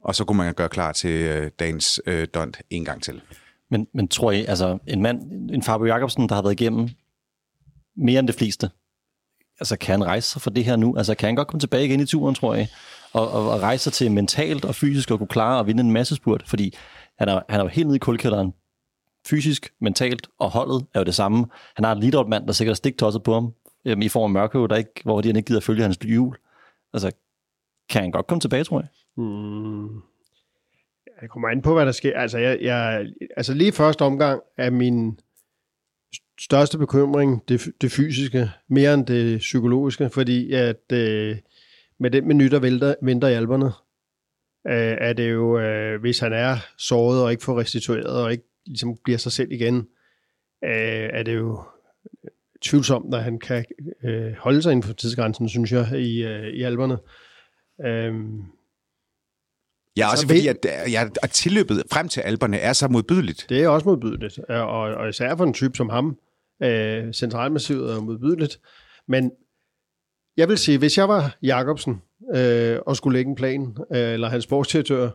[0.05, 3.21] Og så kunne man gøre klar til øh, dagens øh, dont en gang til.
[3.71, 6.88] Men, men tror I, altså en mand, en Fabio Jacobsen, der har været igennem
[7.97, 8.71] mere end det fleste,
[9.61, 10.97] altså kan han rejse sig for det her nu?
[10.97, 12.69] Altså kan han godt komme tilbage igen i turen, tror jeg?
[13.17, 15.93] og, og, og rejse sig til mentalt og fysisk og kunne klare at vinde en
[15.93, 16.75] masse spurt, fordi
[17.19, 18.55] han er, han er jo helt nede i kulkælderen,
[19.27, 21.47] fysisk, mentalt, og holdet er jo det samme.
[21.77, 23.55] Han har en lead der sikkert stiktosset på ham,
[23.85, 26.37] øhm, i form af Mørkøv, der ikke, hvor de ikke gider at følge hans hjul.
[26.93, 27.11] Altså,
[27.89, 28.89] kan han godt komme tilbage, tror jeg?
[29.17, 30.03] Hmm.
[31.23, 32.19] Jeg kommer an på, hvad der sker.
[32.19, 33.07] Altså, jeg, jeg,
[33.37, 35.21] altså lige første omgang er min
[36.40, 41.37] største bekymring det, det fysiske, mere end det psykologiske, fordi at øh,
[41.99, 43.66] med den minut, der venter, venter i alberne,
[44.66, 48.44] øh, er det jo, øh, hvis han er såret og ikke får restitueret og ikke
[48.66, 49.77] ligesom bliver sig selv igen,
[50.64, 51.62] øh, er det jo
[52.62, 53.64] tvivlsomt, at han kan
[54.05, 56.99] øh, holde sig inden for tidsgrænsen, synes jeg, i, øh, i alberne.
[57.87, 58.14] Øh,
[59.96, 63.46] Ja, også fordi, at, ja, at tilløbet frem til alberne er så modbydeligt.
[63.49, 66.18] Det er også modbydeligt, og, og især for en type som ham.
[66.62, 68.61] Øh, centralmassivet er modbydeligt.
[69.09, 69.33] Men
[70.37, 72.03] jeg vil sige, hvis jeg var Jakobsen
[72.35, 75.11] øh, og skulle lægge en plan, øh, eller hans sportsdirektør,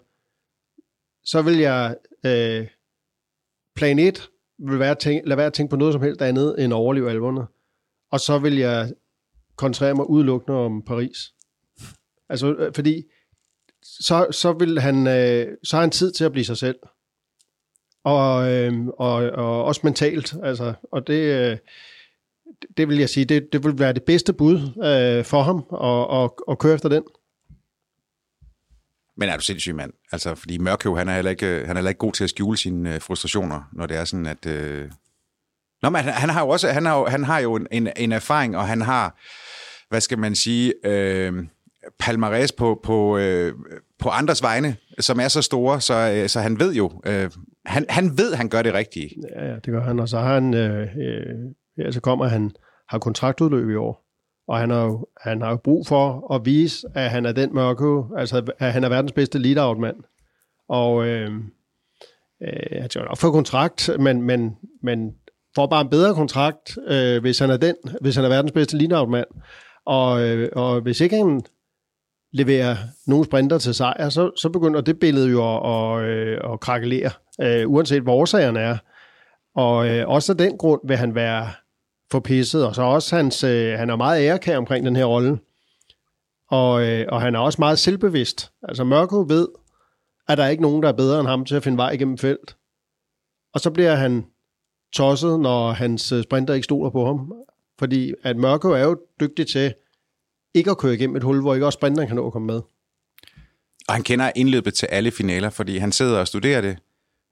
[1.23, 2.67] så vil jeg øh,
[3.75, 6.63] plan 1 vil være at tænke, lade være at tænke på noget som helst andet
[6.63, 7.41] end overleve alverne.
[8.11, 8.93] Og så vil jeg
[9.55, 11.33] koncentrere mig udelukkende om Paris.
[12.29, 13.03] Altså, øh, fordi
[13.83, 16.75] så, så vil han, øh, så har han tid til at blive sig selv.
[18.03, 21.57] Og, øh, og, og også mentalt, altså, og det, øh,
[22.77, 26.23] det vil jeg sige, det, det vil være det bedste bud øh, for ham at,
[26.23, 27.03] at, at køre efter den.
[29.17, 29.93] Men er du sindssyg, mand?
[30.11, 32.57] Altså, fordi Mørkøv, han er heller ikke, han er heller ikke god til at skjule
[32.57, 34.45] sine øh, frustrationer, når det er sådan, at...
[34.45, 34.91] Øh...
[35.81, 38.11] Nå, men han, han har jo også han har han har jo en, en, en
[38.11, 39.19] erfaring, og han har,
[39.89, 41.33] hvad skal man sige, øh,
[41.99, 43.53] palmares på, på, øh,
[43.99, 47.31] på andres vegne, som er så store, så, øh, så han ved jo, øh,
[47.65, 49.09] han, han ved, han gør det rigtige.
[49.35, 51.35] Ja, ja, det gør han, og så har han, øh, øh,
[51.77, 52.51] ja, så kommer han,
[52.89, 54.05] har kontraktudløb i år,
[54.47, 57.53] og han har, jo, han har jo brug for at vise, at han er den
[57.53, 59.95] mørke, altså at han er verdens bedste lead-out-mand.
[60.69, 61.29] Og øh,
[62.43, 65.11] øh, han skal nok få kontrakt, men, men, men
[65.55, 68.77] får bare en bedre kontrakt, øh, hvis han er den, hvis han er verdens bedste
[68.77, 69.27] lead-out-mand.
[69.85, 71.41] Og, øh, og hvis ikke han
[72.31, 72.75] leverer
[73.07, 77.11] nogle sprinter til sejr, så, så begynder det billede jo at, at, øh, at krakelere,
[77.41, 78.77] øh, uanset hvor årsagerne er.
[79.55, 81.49] Og øh, også af den grund vil han være
[82.11, 85.39] forpisset, og så også hans, øh, han er meget ærekær omkring den her rolle.
[86.47, 88.51] Og, øh, og han er også meget selvbevidst.
[88.63, 89.47] Altså Mørko ved,
[90.27, 92.17] at der er ikke nogen, der er bedre end ham til at finde vej igennem
[92.17, 92.55] felt.
[93.53, 94.25] Og så bliver han
[94.93, 97.33] tosset, når hans øh, sprinter ikke stoler på ham.
[97.79, 99.73] Fordi at Mørko er jo dygtig til
[100.53, 102.61] ikke at køre igennem et hul, hvor ikke også sprinteren kan nå at komme med.
[103.87, 106.77] Og han kender indløbet til alle finaler, fordi han sidder og studerer det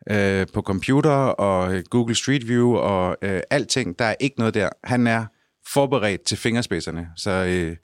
[0.09, 3.99] øh, på computer og Google Street View og øh, alting.
[3.99, 4.69] Der er ikke noget der.
[4.83, 5.25] Han er
[5.73, 7.75] forberedt til fingerspidserne, så øh,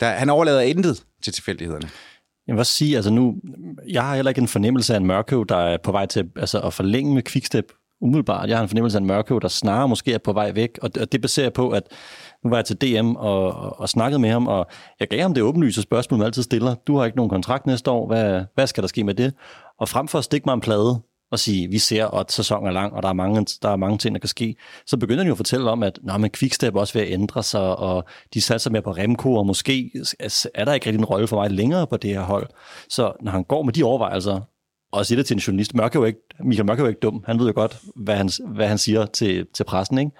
[0.00, 1.90] der, han overlader intet til tilfældighederne.
[2.46, 3.36] Jeg vil også sige, altså nu,
[3.88, 6.60] jeg har heller ikke en fornemmelse af en mørkøv, der er på vej til altså
[6.60, 8.48] at forlænge med quickstep umiddelbart.
[8.48, 10.94] Jeg har en fornemmelse af en mørkøv, der snarere måske er på vej væk, og
[10.94, 11.82] det, og det baserer på, at
[12.44, 14.66] nu var jeg til DM og, og, og snakkede med ham, og
[15.00, 16.74] jeg gav ham det åbenlyse spørgsmål, man altid stiller.
[16.74, 19.34] Du har ikke nogen kontrakt næste år, hvad, hvad skal der ske med det?
[19.78, 21.00] Og frem for at stikke mig en plade
[21.30, 23.98] og sige, vi ser, at sæsonen er lang, og der er mange, der er mange
[23.98, 26.74] ting, der kan ske, så begynder de jo at fortælle om, at Nå, men Quickstep
[26.74, 29.90] også ved at ændre sig, og de satser mere på Remco, og måske
[30.54, 32.46] er der ikke rigtig en rolle for mig længere på det her hold.
[32.88, 34.40] Så når han går med de overvejelser,
[34.92, 37.00] og siger det til en journalist, Mørk er jo ikke, Michael Mørk er jo ikke
[37.00, 40.10] dum, han ved jo godt, hvad han, hvad han siger til, til pressen, ikke?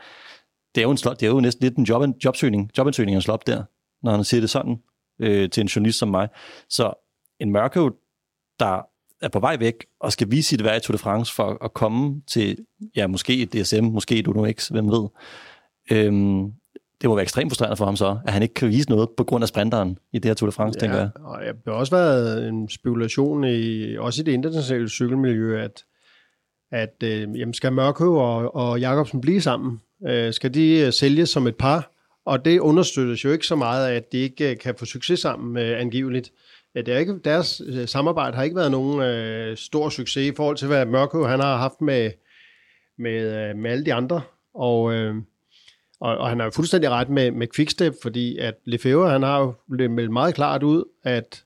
[0.74, 3.22] Det er jo, en slot, det er jo næsten lidt en job, jobsøgning, jobansøgning, han
[3.22, 3.64] slår op der,
[4.02, 4.76] når han siger det sådan
[5.20, 6.28] øh, til en journalist som mig.
[6.68, 6.92] Så
[7.40, 7.90] en mørke,
[8.60, 8.82] der
[9.22, 11.74] er på vej væk og skal vise sit værd i Tour de France for at
[11.74, 12.58] komme til,
[12.96, 15.08] ja, måske et DSM, måske et Uno X, hvem ved.
[15.92, 16.52] Øhm,
[17.00, 19.24] det må være ekstremt frustrerende for ham så, at han ikke kan vise noget på
[19.24, 21.10] grund af sprinteren i det her Tour de France, ja, tænker jeg.
[21.20, 25.84] Og det har også været en spekulation, i, også i det internationale cykelmiljø, at,
[26.72, 29.80] at øh, jamen skal Mørkøv og, og Jacobsen blive sammen?
[30.08, 31.92] Øh, skal de øh, sælges som et par,
[32.24, 35.20] og det understøttes jo ikke så meget af, at de ikke øh, kan få succes
[35.20, 36.32] sammen øh, angiveligt.
[36.74, 40.56] Øh, det er ikke, deres samarbejde har ikke været nogen øh, stor succes i forhold
[40.56, 42.10] til, hvad Mørko han har haft med,
[42.98, 44.22] med, med alle de andre.
[44.54, 45.14] Og, øh,
[46.00, 49.40] og, og han har jo fuldstændig ret med, med Quickstep, fordi at Lefebvre, han har
[49.40, 49.54] jo
[49.88, 51.44] meldt meget klart ud, at,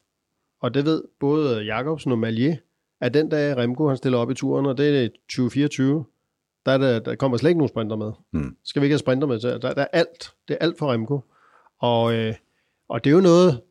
[0.60, 2.56] og det ved både Jacobsen og Malier,
[3.00, 6.04] at den dag Remco han stiller op i turen, og det er 2024,
[6.66, 8.12] der, er der, der kommer slet ikke nogen sprinter med.
[8.32, 8.56] Mm.
[8.64, 9.40] Skal vi ikke have sprinter med?
[9.40, 10.32] Der, der er alt.
[10.48, 11.20] Det er alt for Remco.
[11.80, 12.34] Og, øh,
[12.88, 13.62] og det er jo noget,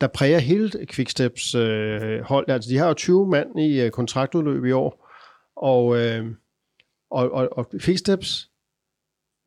[0.00, 2.50] der præger hele Quicksteps øh, hold.
[2.50, 5.08] Altså, de har jo 20 mand i øh, kontraktudløb i år.
[5.56, 6.26] Og, øh,
[7.10, 8.50] og, og, og Quicksteps,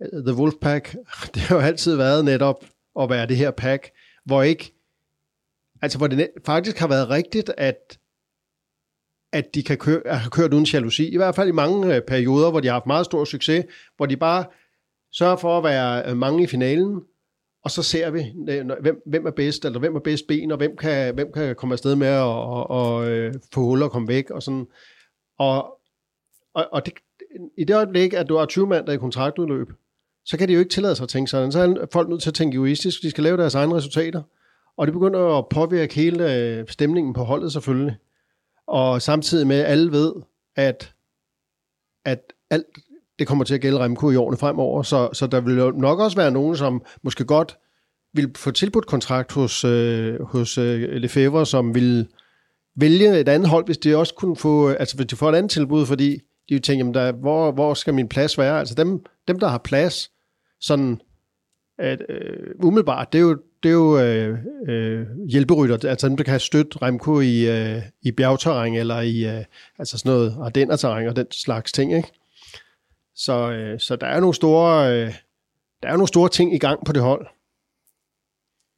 [0.01, 0.95] øh, The Wolfpack,
[1.33, 2.65] det har jo altid været netop
[2.99, 3.91] at være det her pack,
[4.25, 4.73] hvor ikke,
[5.81, 7.99] altså hvor det faktisk har været rigtigt, at
[9.31, 11.09] at de kan køre, have kørt uden jalousi.
[11.09, 13.65] I hvert fald i mange øh, perioder, hvor de har haft meget stor succes,
[13.97, 14.45] hvor de bare
[15.11, 17.01] sørger for at være øh, mange i finalen,
[17.63, 20.57] og så ser vi, øh, hvem, hvem er bedst, eller hvem er bedst ben, og
[20.57, 24.07] hvem kan, hvem kan komme afsted med at og, og, øh, få huller og komme
[24.07, 24.67] væk, og sådan.
[25.39, 25.79] Og,
[26.53, 26.93] og, og det,
[27.57, 29.67] i det øjeblik, at du har 20 mand, der er i kontraktudløb,
[30.25, 31.51] så kan de jo ikke tillade sig at tænke sådan.
[31.51, 33.01] Så er folk nødt til at tænke egoistisk.
[33.01, 34.21] De skal lave deres egne resultater.
[34.77, 37.97] Og det begynder at påvirke hele øh, stemningen på holdet selvfølgelig
[38.69, 40.13] og samtidig med, at alle ved,
[40.55, 40.93] at,
[42.05, 42.65] at alt
[43.19, 45.99] det kommer til at gælde Remco i årene fremover, så, så der vil jo nok
[45.99, 47.57] også være nogen, som måske godt
[48.13, 52.07] vil få tilbudt kontrakt hos, øh, hos øh, Lefebvre, som vil
[52.75, 55.51] vælge et andet hold, hvis de også kunne få, altså hvis de får et andet
[55.51, 58.59] tilbud, fordi de jo tænker, jamen der, hvor, hvor skal min plads være?
[58.59, 60.11] Altså dem, dem der har plads,
[60.61, 61.01] sådan
[61.79, 64.37] at, øh, umiddelbart, det er jo det er jo øh,
[64.67, 69.45] øh, hjælperytter, altså dem, der kan støtte Remco i, øh, i bjergterræn, eller i øh,
[69.79, 72.11] altså sådan noget ardennerterræn og den slags ting, ikke?
[73.15, 75.13] Så, øh, så der er nogle store, øh,
[75.83, 77.27] der er nogle store ting i gang på det hold.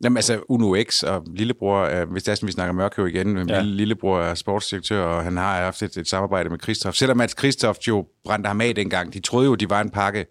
[0.03, 3.49] Jamen altså, Uno X og lillebror, øh, hvis det er sådan, vi snakker Mørkøv igen,
[3.49, 3.61] ja.
[3.61, 6.95] lillebror er sportsdirektør, og han har haft et, et samarbejde med Christoph.
[6.95, 10.25] Selvom at Christoph jo brændte ham af dengang, de troede jo, de var en pakke,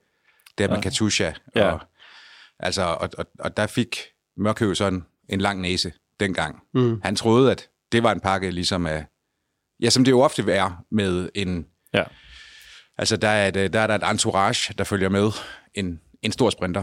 [0.58, 0.70] der ja.
[0.70, 1.32] med Katusha.
[1.56, 1.72] Ja.
[1.72, 1.80] Og,
[2.62, 3.96] altså, og, og, og der fik
[4.36, 6.62] Mørkøv sådan en lang næse dengang.
[6.74, 7.00] Mm.
[7.02, 9.06] Han troede, at det var en pakke ligesom af,
[9.82, 12.02] ja, som det jo ofte er med en, Ja.
[12.98, 15.30] altså der er, et, øh, der er der et entourage, der følger med
[15.74, 16.82] en, en stor sprinter.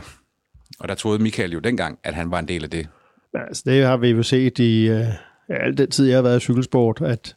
[0.79, 2.87] Og der troede Michael jo dengang, at han var en del af det.
[3.33, 5.07] Altså, det har vi jo set i øh,
[5.49, 7.35] al den tid, jeg har været i cykelsport, at,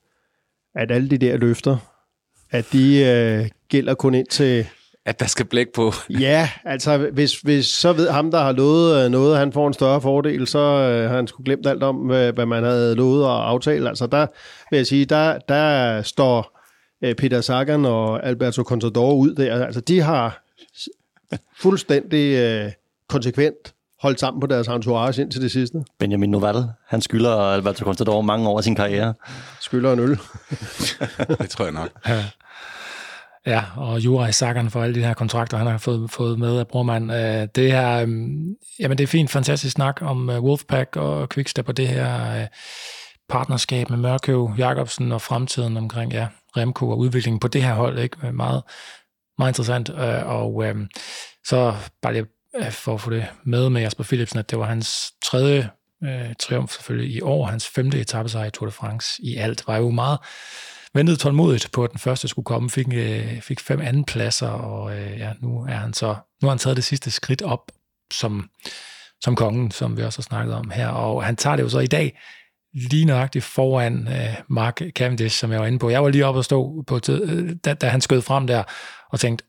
[0.74, 1.76] at alle de der løfter,
[2.50, 4.66] at de øh, gælder kun ind til...
[5.10, 5.92] At der skal blæk på.
[6.20, 9.72] Ja, altså hvis, hvis så ved ham, der har lovet øh, noget, han får en
[9.72, 13.24] større fordel, så øh, har han skulle glemt alt om, hvad, hvad man havde lovet
[13.24, 13.88] og aftalt.
[13.88, 14.26] Altså der
[14.70, 16.60] vil jeg sige, der, der står
[17.04, 19.66] øh, Peter Sagan og Alberto Contador ud der.
[19.66, 20.42] Altså de har
[21.60, 22.72] fuldstændig øh,
[23.08, 25.84] konsekvent holdt sammen på deres entourage indtil det sidste.
[25.98, 29.14] Benjamin Noval, han skylder Alberto Contador mange år af sin karriere.
[29.60, 30.10] Skylder en øl.
[31.40, 31.88] Det tror jeg nok.
[32.08, 32.24] Ja,
[33.46, 36.58] Ja, og Jura i sakkerne for alle de her kontrakter, han har fået, fået med
[36.58, 37.12] af brormand.
[37.12, 38.08] Øh, Det her, øh,
[38.78, 42.46] jamen det er fint, fantastisk snak om øh, Wolfpack og Quickstep og det her øh,
[43.28, 46.26] partnerskab med Mørkøv, Jacobsen og fremtiden omkring ja,
[46.56, 47.98] Remco og udviklingen på det her hold.
[47.98, 48.16] Ikke?
[48.26, 48.62] Øh, meget,
[49.38, 49.88] meget interessant.
[49.88, 50.76] Øh, Og øh,
[51.46, 52.26] så bare lige
[52.56, 55.70] øh, for at få det med med Jasper Philipsen, at det var hans tredje
[56.04, 59.66] øh, triumf selvfølgelig i år, hans femte etappesejr i Tour de France i alt.
[59.66, 60.18] Var jo meget
[60.94, 64.98] ventede tålmodigt på, at den første skulle komme, fik, øh, fik fem anden pladser, og
[64.98, 66.06] øh, ja, nu er han så,
[66.42, 67.72] nu har han taget det sidste skridt op
[68.12, 68.50] som,
[69.20, 71.78] som kongen, som vi også har snakket om her, og han tager det jo så
[71.78, 72.18] i dag
[72.74, 75.90] lige nøjagtigt foran øh, Mark Cavendish, som jeg var inde på.
[75.90, 78.62] Jeg var lige oppe og stå, på, tid- øh, da, da han skød frem der,
[79.12, 79.44] og tænkte,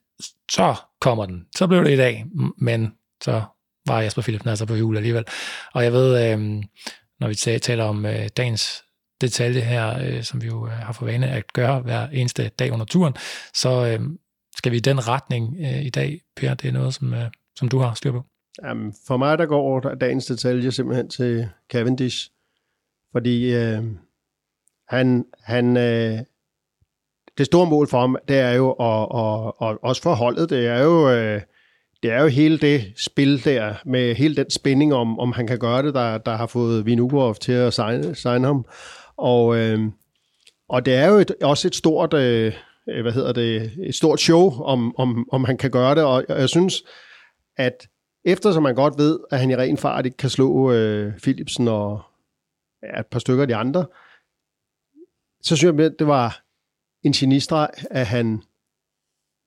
[0.52, 1.46] så kommer den.
[1.56, 2.26] Så blev det i dag,
[2.58, 3.44] men så
[3.88, 5.26] var Jesper Philipsen altså på jul alligevel.
[5.74, 6.64] Og jeg ved, øh,
[7.20, 8.84] når vi taler om øh, dagens
[9.22, 12.72] detalje her, øh, som vi jo øh, har for vane at gøre hver eneste dag
[12.72, 13.14] under turen,
[13.54, 14.00] så øh,
[14.58, 16.54] skal vi i den retning øh, i dag, Per.
[16.54, 18.24] Det er noget, som, øh, som du har styr på.
[18.64, 22.30] Jamen, for mig der går dagens detalje simpelthen til Cavendish,
[23.12, 23.84] fordi øh,
[24.88, 26.20] han, han øh,
[27.38, 30.68] det store mål for ham, det er jo, og, og, og også for holdet, det
[30.68, 31.42] er jo, øh,
[32.04, 35.60] det er jo hele det spil der, med hele den spænding om, om han kan
[35.60, 38.66] gøre det, der, der har fået Vinugorov til at signe, signe ham.
[39.22, 39.80] Og, øh,
[40.70, 42.54] og det er jo et, også et stort, øh,
[42.90, 46.26] øh, hvad hedder det, et stort show, om, om, om han kan gøre det, og
[46.30, 46.84] jeg, synes,
[47.58, 47.88] at
[48.26, 52.02] eftersom man godt ved, at han i ren fart ikke kan slå øh, Philipsen og
[52.84, 53.86] ja, et par stykker af de andre,
[55.42, 56.44] så synes jeg, at det var
[57.04, 58.44] en genistreg, at han,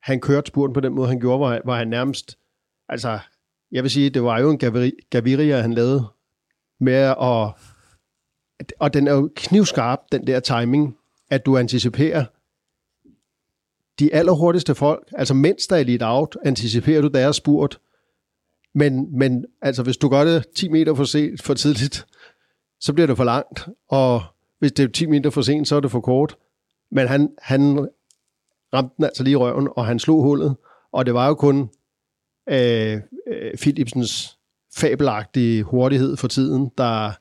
[0.02, 2.38] han kørte spurten på den måde, han gjorde, hvor han, hvor han nærmest,
[2.88, 3.18] altså,
[3.72, 4.58] jeg vil sige, det var jo en
[5.10, 6.04] Gaviria, han lavede
[6.80, 7.73] med at,
[8.78, 10.96] og den er jo knivskarp, den der timing,
[11.30, 12.24] at du anticiperer
[13.98, 17.78] de allerhurtigste folk, altså mens der er lidt out, anticiperer du deres spurt,
[18.74, 22.06] men, men altså, hvis du gør det 10 meter for, sent, for tidligt,
[22.80, 23.68] så bliver det for langt.
[23.88, 24.22] Og
[24.58, 26.36] hvis det er 10 meter for sent, så er det for kort.
[26.90, 27.88] Men han, han
[28.74, 30.56] ramte den altså lige i røven, og han slog hullet.
[30.92, 31.70] Og det var jo kun
[32.48, 34.38] øh, øh Philipsens
[34.76, 37.12] fabelagtige hurtighed for tiden, der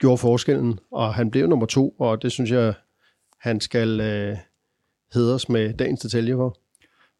[0.00, 0.78] gjorde forskellen.
[0.92, 2.74] Og han blev nummer to, og det synes jeg,
[3.40, 4.36] han skal øh,
[5.14, 6.56] hedres med dagens detalje for.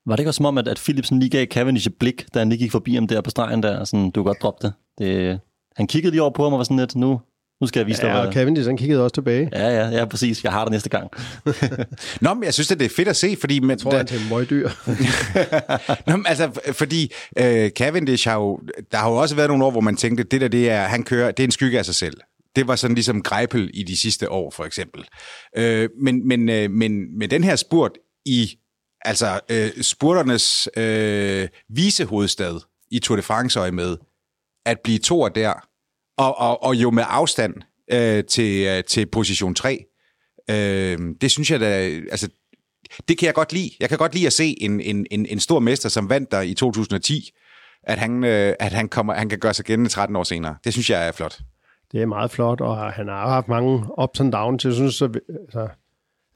[0.06, 2.38] Var det ikke også som om, at, at Philipsen lige gav Cavendish et blik, da
[2.38, 4.72] han lige gik forbi ham der på stregen der, sådan, du kan godt droppe det.
[4.98, 5.40] det.
[5.76, 7.20] Han kiggede lige over på ham og var sådan lidt, nu,
[7.60, 8.32] nu skal jeg vise dig, Ja, og hvad...
[8.32, 9.48] Cavendish, han kiggede også tilbage.
[9.52, 10.44] Ja, ja, ja, præcis.
[10.44, 11.10] Jeg har det næste gang.
[12.20, 13.60] Nå, men jeg synes, at det er fedt at se, fordi...
[13.60, 14.68] Men, Jeg tror, han til en møgdyr.
[16.10, 18.60] Nå, men altså, fordi øh, Cavendish har jo...
[18.92, 21.02] Der har jo også været nogle år, hvor man tænkte, det der, det er, han
[21.02, 22.16] kører, det er en skygge af sig selv.
[22.56, 25.04] Det var sådan ligesom Greipel i de sidste år, for eksempel.
[25.56, 27.92] Øh, men, men, øh, men med den her spurt
[28.26, 28.58] i
[29.04, 33.96] altså øh, spurternes øh, visehovedstad i Tour de France øje med,
[34.66, 35.52] at blive toer der,
[36.18, 37.54] og, og, og jo med afstand
[37.92, 39.84] øh, til, øh, til position 3,
[40.50, 41.66] øh, det synes jeg da,
[42.10, 42.28] altså,
[43.08, 43.70] det kan jeg godt lide.
[43.80, 46.40] Jeg kan godt lide at se en, en, en, en stor mester, som vandt der
[46.40, 47.30] i 2010,
[47.82, 50.56] at han, øh, at han, kommer, han kan gøre sig gennem 13 år senere.
[50.64, 51.38] Det synes jeg er flot.
[51.92, 54.64] Det er meget flot, og han har haft mange ups and downs.
[54.64, 55.68] Jeg synes, at, altså,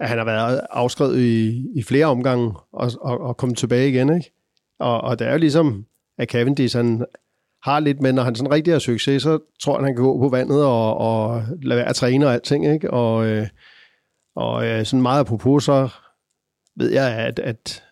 [0.01, 4.15] at han har været afskrevet i, i flere omgange og, og, og kommet tilbage igen.
[4.15, 4.33] Ikke?
[4.79, 5.87] Og, og det er jo ligesom,
[6.19, 7.07] at Cavendish han
[7.63, 10.19] har lidt, men når han sådan rigtig har succes, så tror han, han kan gå
[10.19, 12.67] på vandet og, og lade være at træne og alting.
[12.67, 12.91] Ikke?
[12.91, 13.47] Og, øh,
[14.37, 15.89] og øh, sådan meget apropos, så
[16.77, 17.85] ved jeg, at, at,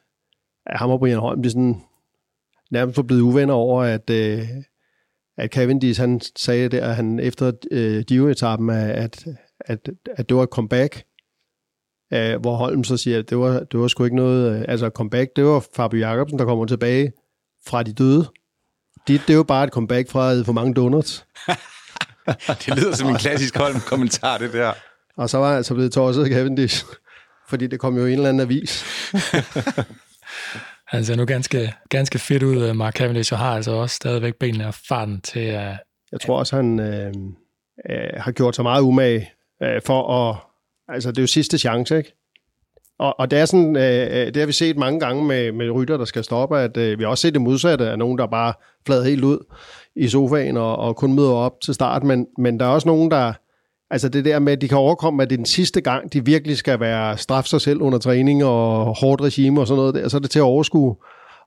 [0.67, 1.83] at ham og Brian Holm, de sådan
[2.71, 4.49] nærmest var blevet uvenner over, at, øh,
[5.39, 9.25] at Cavendish, han sagde der, at han efter øh, Giro-etappen, at,
[9.61, 11.05] at, at det var et comeback,
[12.13, 14.89] øh, hvor Holm så siger, at det var, det var sgu ikke noget, øh, altså
[14.89, 17.13] comeback, det var Fabio Jacobsen, der kommer tilbage
[17.67, 18.27] fra de døde.
[19.09, 21.27] Det, det jo bare et comeback fra æde for mange donuts.
[22.67, 24.73] det lyder som en klassisk Holm-kommentar, det der.
[25.17, 26.85] Og så var jeg altså blevet tosset af Cavendish,
[27.49, 28.85] fordi det kom jo i en eller anden avis.
[30.87, 34.35] Han ser nu ganske, ganske fedt ud, øh, Mark Cavendish, og har altså også stadigvæk
[34.35, 35.73] benene og farten til at...
[36.13, 37.15] Jeg tror også, han øh,
[37.91, 39.31] øh, har gjort sig meget umage
[39.63, 40.37] øh, for at...
[40.89, 42.13] Altså, det er jo sidste chance, ikke?
[42.99, 45.71] Og, og det er sådan, øh, øh det har vi set mange gange med, med
[45.71, 48.27] rytter, der skal stoppe, at øh, vi har også set det modsatte af nogen, der
[48.27, 48.53] bare
[48.87, 49.55] flader helt ud
[49.97, 53.11] i sofaen og, og kun møder op til start, men, men der er også nogen,
[53.11, 53.33] der,
[53.91, 56.25] altså det der med, at de kan overkomme, at det er den sidste gang, de
[56.25, 60.09] virkelig skal være straffe sig selv under træning og hårdt regime og sådan noget der,
[60.09, 60.97] så er det til at overskue.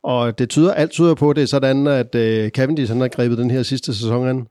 [0.03, 3.07] Og det tyder, alt tyder på, at det er sådan, at øh, Cavendish han har
[3.07, 4.47] grebet den her sidste sæson an.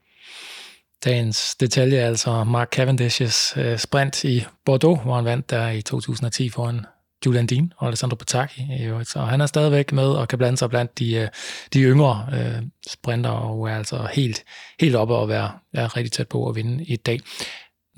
[1.05, 5.83] Dagens detalje er altså Mark Cavendish's øh, sprint i Bordeaux, hvor han vandt der i
[5.83, 6.81] 2010 foran
[7.27, 8.63] Julian Dean og Alessandro Pataki.
[9.05, 11.29] Så han er stadigvæk med og kan blande sig blandt de, øh,
[11.73, 14.45] de yngre øh, sprinter og er altså helt,
[14.81, 17.21] helt oppe og være, er rigtig tæt på at vinde i dag.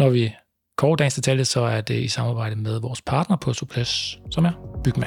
[0.01, 0.35] Når vi
[0.77, 4.81] kort dagens detalje, så er det i samarbejde med vores partner på Suples, som er
[4.85, 5.07] Bygma.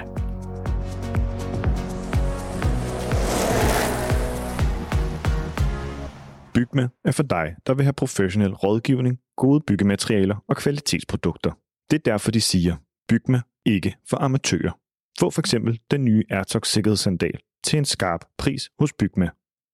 [6.54, 11.52] Bygma er for dig, der vil have professionel rådgivning, gode byggematerialer og kvalitetsprodukter.
[11.92, 12.76] Det er derfor, de siger,
[13.10, 14.72] Bygma ikke for amatører.
[15.20, 19.30] Få for eksempel den nye Airtox sikkerhedssandal til en skarp pris hos Bygma.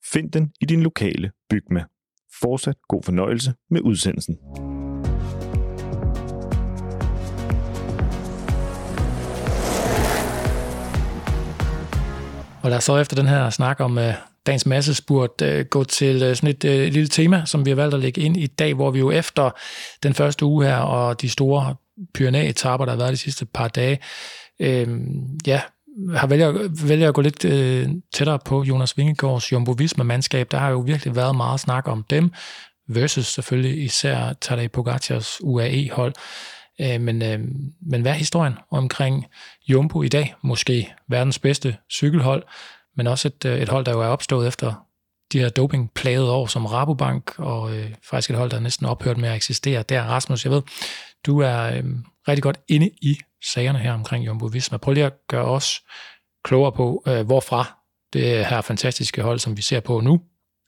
[0.06, 1.84] Find den i din lokale Bygma.
[2.42, 4.38] Fortsat god fornøjelse med udsendelsen.
[12.70, 14.14] Og lad os så efter den her snak om øh,
[14.46, 17.76] dagens masse spurt øh, gå til øh, sådan et øh, lille tema, som vi har
[17.76, 19.50] valgt at lægge ind i dag, hvor vi jo efter
[20.04, 21.76] den første uge her og de store
[22.14, 24.00] Pyrenæ-etapper, der har været de sidste par dage,
[24.60, 24.88] øh,
[25.48, 25.62] ja,
[26.16, 30.48] har vælger, vælger at gå lidt øh, tættere på Jonas Vingegaards Jumbo Visma-mandskab.
[30.52, 32.32] Der har jo virkelig været meget snak om dem,
[32.90, 36.14] versus selvfølgelig især Tadej Pogacars UAE-hold.
[36.82, 37.40] Øh, men, øh,
[37.82, 39.26] men hvad er historien omkring
[39.68, 40.34] Jumbo i dag?
[40.42, 42.44] Måske verdens bedste cykelhold,
[42.96, 44.86] men også et, øh, et hold, der jo er opstået efter
[45.34, 49.18] de her dopingplagede år som Rabobank, og øh, faktisk et hold, der er næsten ophørt
[49.18, 49.84] med at eksistere.
[49.84, 50.62] Der, Rasmus, jeg ved,
[51.26, 51.84] du er øh,
[52.28, 53.18] rigtig godt inde i
[53.54, 54.78] sagerne her omkring Jumbo Visma.
[54.78, 55.82] Prøv lige at gøre os
[56.44, 57.78] klogere på, øh, hvorfra
[58.14, 60.22] det her fantastiske hold, som vi ser på nu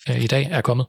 [0.10, 0.86] øh, i dag, er kommet.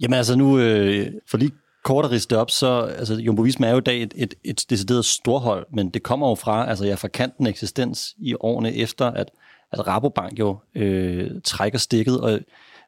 [0.00, 1.52] Jamen altså nu, øh, for lige
[1.88, 4.64] kort at riste op, så altså, Jumbo Visma er jo i dag et, et, et
[4.70, 9.06] decideret storhold, men det kommer jo fra, altså jeg fra kanten eksistens i årene efter,
[9.06, 9.30] at,
[9.72, 12.40] at Rabobank jo øh, trækker stikket, og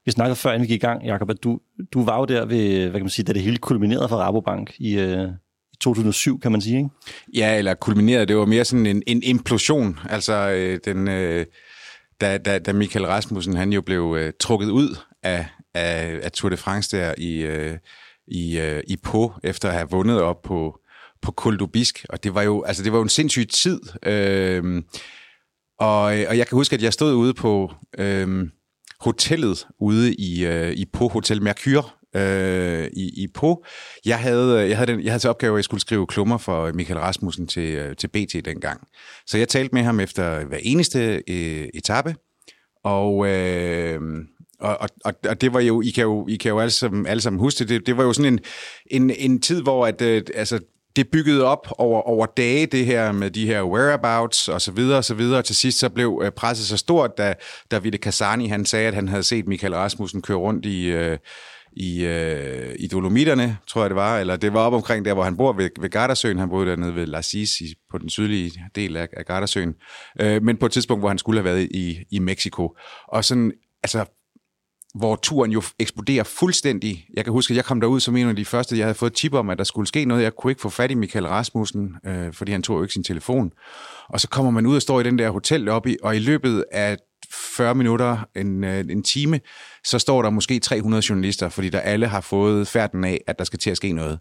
[0.05, 1.61] vi snakkede før, inden vi gik i gang, Jacob, at du,
[1.93, 4.75] du var jo der ved, hvad kan man sige, da det hele kulminerede for Rabobank
[4.79, 5.29] i, øh,
[5.81, 6.91] 2007, kan man sige, ikke?
[7.35, 11.09] Ja, eller kulminerede, det var mere sådan en, en implosion, altså øh, den...
[11.09, 11.47] Øh
[12.21, 16.51] da, da, da Michael Rasmussen han jo blev øh, trukket ud af, af, af Tour
[16.51, 17.79] de France der i, øh,
[18.31, 20.79] i, øh, i på efter at have vundet op på,
[21.23, 22.07] på Koldubisk.
[22.09, 23.81] Og det var jo, altså, det var jo en sindssyg tid.
[24.07, 24.83] Øh,
[25.79, 28.49] og, og jeg kan huske, at jeg stod ude på øh,
[29.01, 31.85] hotellet ude i, øh, i på Hotel Mercure
[32.17, 33.65] øh, i, i på.
[34.05, 36.39] Jeg havde, øh, jeg, havde den, jeg havde til opgave, at jeg skulle skrive klummer
[36.39, 38.81] for Michael Rasmussen til, øh, til BT dengang.
[39.27, 42.15] Så jeg talte med ham efter hver eneste øh, etape,
[42.85, 44.01] og, øh,
[44.61, 47.21] og, og, og det var jo, I kan jo, I kan jo alle sammen, alle
[47.21, 48.41] sammen huske det, det var jo sådan en,
[48.91, 50.61] en, en tid, hvor at, øh, altså,
[50.97, 54.99] det byggede op over, over dage, det her med de her whereabouts og så videre
[54.99, 55.43] og så videre.
[55.43, 57.35] Til sidst så blev øh, presset så stort, da,
[57.71, 61.19] da Ville Kasani han sagde, at han havde set Michael Rasmussen køre rundt i, øh,
[61.73, 65.23] i, øh, i Dolomitterne, tror jeg det var, eller det var op omkring der, hvor
[65.23, 66.39] han bor ved, ved Gardasøen.
[66.39, 67.51] Han boede dernede ved Lasis
[67.91, 69.75] på den sydlige del af, af Gardasøen.
[70.21, 72.77] Øh, men på et tidspunkt, hvor han skulle have været i, i Mexico.
[73.09, 74.05] Og sådan, altså
[74.95, 77.07] hvor turen jo eksploderer fuldstændig.
[77.15, 79.13] Jeg kan huske, at jeg kom derud som en af de første, jeg havde fået
[79.13, 80.23] tip om, at der skulle ske noget.
[80.23, 83.05] Jeg kunne ikke få fat i Michael Rasmussen, øh, fordi han tog jo ikke sin
[83.05, 83.53] telefon.
[84.09, 86.65] Og så kommer man ud og står i den der hotel oppe, og i løbet
[86.73, 86.97] af
[87.57, 89.41] 40 minutter, en, øh, en time,
[89.85, 93.45] så står der måske 300 journalister, fordi der alle har fået færden af, at der
[93.45, 94.19] skal til at ske noget.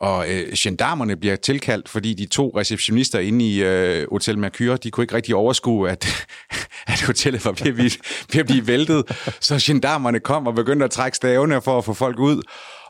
[0.00, 4.90] Og øh, gendarmerne bliver tilkaldt, fordi de to receptionister inde i øh, Hotel Mercure, de
[4.90, 6.26] kunne ikke rigtig overskue, at,
[6.92, 7.90] at hotellet var ved at, blive,
[8.32, 9.04] ved at blive væltet.
[9.40, 12.42] Så gendarmerne kom og begyndte at trække stavene for at få folk ud.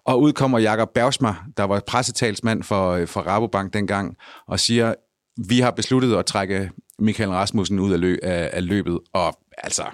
[0.05, 4.95] Og ud kommer Jakob Bergsmar, der var pressetalsmand for, øh, for Rabobank dengang, og siger,
[5.49, 8.99] vi har besluttet at trække Michael Rasmussen ud af, lø, af, af løbet.
[9.13, 9.85] Og altså,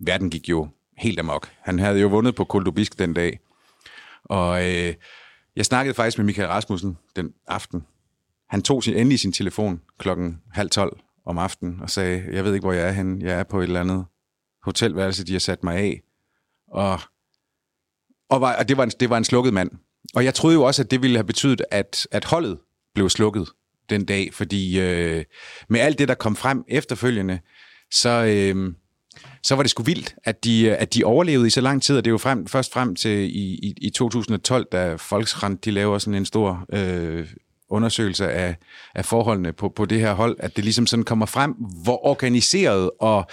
[0.00, 1.48] verden gik jo helt amok.
[1.60, 3.38] Han havde jo vundet på Koldobisk den dag.
[4.24, 4.94] Og øh,
[5.58, 7.86] jeg snakkede faktisk med Michael Rasmussen den aften.
[8.50, 10.96] Han tog sin, endelig sin telefon klokken halv tolv
[11.26, 13.24] om aftenen og sagde, jeg ved ikke, hvor jeg er henne.
[13.26, 14.04] Jeg er på et eller andet
[14.62, 16.02] hotelværelse, de har sat mig af.
[16.68, 17.00] Og
[18.30, 19.70] og, var, og det, var en, det var en slukket mand.
[20.14, 22.58] Og jeg troede jo også, at det ville have betydet, at, at holdet
[22.94, 23.48] blev slukket
[23.90, 25.24] den dag, fordi øh,
[25.68, 27.40] med alt det, der kom frem efterfølgende,
[27.90, 28.74] så, øh,
[29.42, 32.04] så var det sgu vildt, at de, at de overlevede i så lang tid, og
[32.04, 35.98] det er jo frem, først frem til i, i, i 2012, da Volksrand de laver
[35.98, 37.26] sådan en stor øh,
[37.70, 38.56] undersøgelse af,
[38.94, 41.52] af forholdene på, på det her hold, at det ligesom sådan kommer frem,
[41.82, 43.26] hvor organiseret og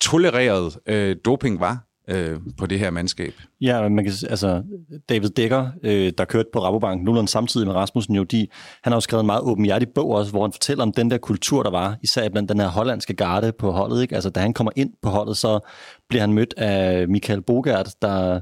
[0.00, 3.32] tolereret øh, doping var øh, på det her mandskab.
[3.60, 4.62] Ja, man kan, altså
[5.08, 8.46] David Dækker, øh, der kørte på Rabobank nogenlunde samtidig med Rasmussen, jo, de,
[8.82, 11.18] han har jo skrevet en meget åbenhjertig bog også, hvor han fortæller om den der
[11.18, 14.02] kultur, der var, især blandt den her hollandske garde på holdet.
[14.02, 14.14] Ikke?
[14.14, 15.60] Altså, da han kommer ind på holdet, så
[16.08, 18.40] bliver han mødt af Michael Bogert, der,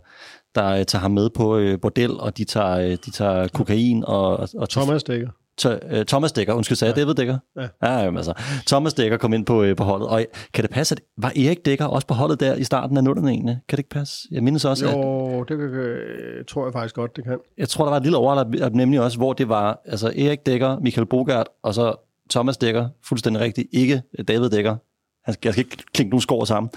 [0.55, 4.49] der tager ham med på øh, bordel, og de tager, øh, de tager kokain og,
[4.57, 5.29] og Thomas Dækker.
[5.67, 7.01] Uh, Thomas Dækker, undskyld, sagde ja.
[7.01, 7.39] David Dækker?
[7.57, 7.69] Ja.
[7.83, 8.33] ja jamen, altså.
[8.67, 11.65] Thomas Dækker kom ind på, uh, på holdet, og kan det passe, at var Erik
[11.65, 13.59] Dækker også på holdet der i starten af nullerne egentlig?
[13.69, 14.29] Kan det ikke passe?
[14.31, 15.49] Jeg mindes også, jo, at...
[15.49, 17.39] det kan, tror jeg faktisk godt, det kan.
[17.59, 20.79] Jeg tror, der var et lille overlap, nemlig også, hvor det var altså Erik Dækker,
[20.79, 21.95] Michael Bogart, og så
[22.31, 24.77] Thomas Dækker, fuldstændig rigtigt, ikke David Dækker.
[25.25, 26.71] Han skal, jeg skal ikke klinke nogen skår sammen.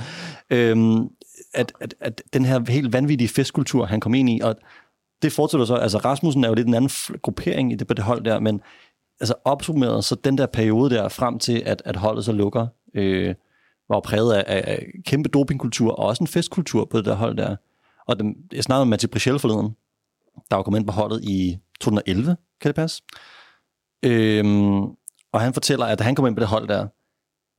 [0.49, 1.09] Øhm,
[1.53, 4.55] at, at, at den her helt vanvittige festkultur, han kom ind i, og
[5.21, 6.91] det fortsætter så, altså Rasmussen er jo lidt en anden
[7.21, 8.61] gruppering i det på det hold der, men
[9.19, 13.35] altså opsummeret, så den der periode der frem til, at, at holdet så lukker, øh,
[13.89, 17.37] var præget af, af, af kæmpe dopingkultur, og også en festkultur på det der hold
[17.37, 17.55] der.
[18.07, 19.75] Og den, jeg snakkede med Mathieu Brichel forleden,
[20.49, 22.25] der var kommet ind på holdet i 2011,
[22.61, 23.03] kan det passe?
[24.05, 24.81] Øhm,
[25.33, 26.87] og han fortæller, at da han kom ind på det hold der,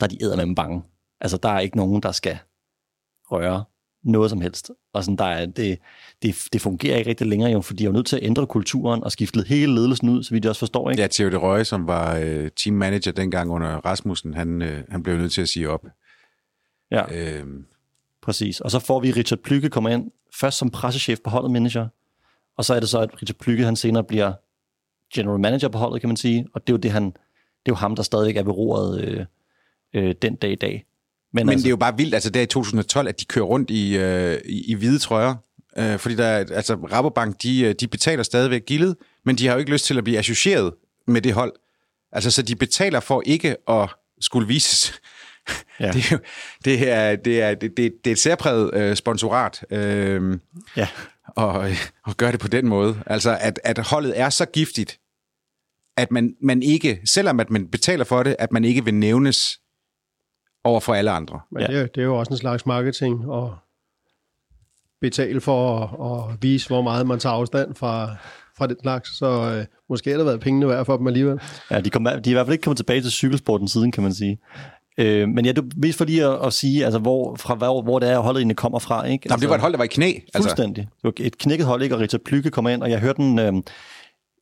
[0.00, 0.82] der er de æder med bange.
[1.20, 2.38] Altså, der er ikke nogen, der skal
[3.30, 3.64] røre
[4.02, 4.70] noget som helst.
[4.92, 5.78] Og sådan, der er, det,
[6.22, 9.04] det, det fungerer ikke rigtig længere, jo, fordi de er nødt til at ændre kulturen
[9.04, 10.90] og skifte hele ledelsen ud, så vi det også forstår.
[10.90, 11.02] Ikke?
[11.02, 15.02] Ja, Theo de Røje, som var øh, team manager dengang under Rasmussen, han, øh, han
[15.02, 15.86] blev nødt til at sige op.
[16.90, 17.66] Ja, øhm.
[18.22, 18.60] præcis.
[18.60, 21.88] Og så får vi Richard Plykke kommer ind, først som pressechef på holdet manager,
[22.56, 24.32] og så er det så, at Richard Plykke, han senere bliver
[25.14, 27.12] general manager på holdet, kan man sige, og det er jo, det, han, det
[27.66, 29.26] er jo ham, der stadigvæk er ved roret øh,
[29.94, 30.84] øh, den dag i dag.
[31.32, 33.44] Men, Men altså, det er jo bare vildt, altså der i 2012, at de kører
[33.44, 35.34] rundt i, øh, i, i hvide trøjer.
[35.78, 39.58] Øh, fordi der, altså Rabobank, de, øh, de betaler stadigvæk gildet, men de har jo
[39.58, 40.74] ikke lyst til at blive associeret
[41.06, 41.52] med det hold.
[42.12, 43.88] Altså, så de betaler for ikke at
[44.20, 45.00] skulle vises.
[45.80, 45.90] Ja.
[45.92, 46.18] det, er jo,
[46.64, 49.64] det, er, det, er, det, det, det er et særpræget øh, sponsorat.
[49.70, 50.38] Øh,
[50.76, 50.88] ja.
[51.26, 51.70] Og,
[52.06, 53.02] og gøre det på den måde.
[53.06, 54.98] Altså, at, at holdet er så giftigt,
[55.96, 59.60] at man, man ikke, selvom at man betaler for det, at man ikke vil nævnes
[60.64, 61.40] over for alle andre.
[61.50, 61.66] Men ja.
[61.66, 63.56] det, det er jo også en slags marketing og
[65.00, 68.16] betale for at, at vise, hvor meget man tager afstand fra,
[68.58, 71.40] fra den slags, så øh, måske har der været pengene værd for dem alligevel.
[71.70, 74.02] Ja, de, kom, de er i hvert fald ikke kommet tilbage til cykelsporten siden, kan
[74.02, 74.38] man sige.
[74.98, 77.98] Øh, men ja, du vist for lige at, at sige, altså, hvor, fra hvor, hvor
[77.98, 79.04] det er, holdet egentlig kommer fra.
[79.04, 79.24] Ikke?
[79.24, 80.12] Altså, det var et hold, der var i knæ.
[80.34, 80.48] Altså.
[80.48, 80.88] Fuldstændig.
[81.02, 81.94] Det var et knækket hold, ikke?
[81.94, 83.52] og Richard Plykke kommer ind, og jeg hørte en, øh,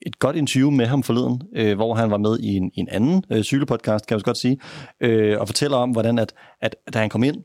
[0.02, 2.88] et godt interview med ham forleden, øh, hvor han var med i en, i en
[2.88, 4.60] anden øh, cykelpodcast, kan jeg også godt sige,
[5.00, 7.36] øh, og fortæller om, hvordan at, at da han kom ind,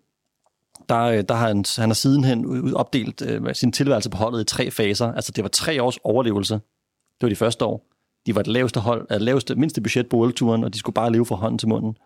[0.90, 4.44] der, øh, der har han, han har sidenhen opdelt øh, sin tilværelse på holdet i
[4.44, 5.14] tre faser.
[5.14, 6.54] Altså det var tre års overlevelse.
[6.54, 7.86] Det var de første år.
[8.26, 11.12] De var det laveste hold, det laveste, mindste budget på turen og de skulle bare
[11.12, 11.98] leve fra hånden til munden.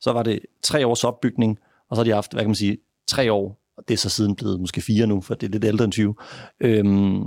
[0.00, 1.58] Så var det tre års opbygning,
[1.90, 4.08] og så har de haft, hvad kan man sige, tre år, og det er så
[4.08, 6.14] siden blevet måske fire nu, for det er lidt ældre end 20,
[6.60, 7.24] øhm,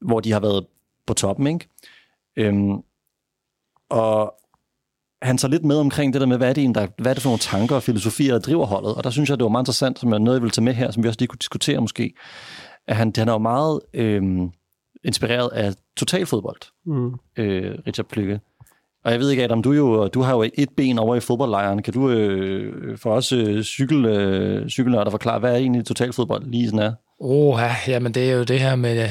[0.00, 0.66] hvor de har været
[1.06, 1.68] på toppen, ikke?
[2.36, 2.76] Øhm,
[3.90, 4.34] og
[5.22, 7.22] han tager lidt med omkring det der med, hvad er det, der, hvad er det
[7.22, 8.94] for nogle tanker og filosofier, der driver holdet.
[8.94, 10.74] Og der synes jeg, det var meget interessant, som er noget, jeg vil tage med
[10.74, 12.14] her, som vi også lige kunne diskutere måske.
[12.88, 14.50] At han, han er jo meget øhm,
[15.04, 17.14] inspireret af totalfodbold, mm.
[17.36, 18.40] øh, Richard Plykke.
[19.04, 21.82] Og jeg ved ikke, Adam, du, jo, du har jo et ben over i fodboldlejren.
[21.82, 26.66] Kan du øh, for os øh, cykel, øh, cykelnørder forklare, hvad er egentlig totalfodbold lige
[26.66, 26.92] sådan er?
[27.20, 29.08] Åh, oh, ja, men det er jo det her med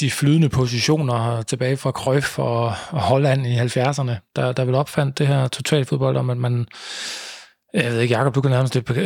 [0.00, 5.18] de flydende positioner tilbage fra Cruyff og, og Holland i 70'erne, der, der vil opfandt
[5.18, 6.66] det her totalfodbold om, at man...
[7.74, 8.90] Jeg ved ikke, Jacob, du kan nærmest det...
[8.90, 8.96] Øh,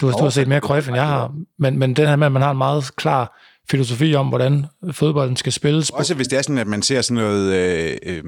[0.00, 1.34] du, har, du har set mere Cruyff, end jeg har.
[1.58, 5.36] Men, men den her med, at man har en meget klar filosofi om, hvordan fodbolden
[5.36, 5.90] skal spilles.
[5.90, 7.54] Også hvis det er sådan, at man ser sådan noget...
[7.54, 8.22] Øh, øh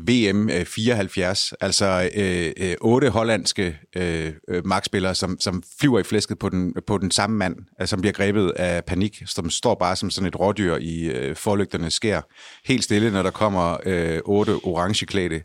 [0.00, 6.02] VM 74, øh, altså øh, øh, otte hollandske øh, øh, magtspillere, som, som flyver i
[6.02, 9.74] flæsket på den, på den samme mand, altså, som bliver grebet af panik, som står
[9.74, 12.20] bare som sådan et rådyr i øh, forlygterne skær,
[12.64, 15.42] helt stille, når der kommer øh, otte orangeklædte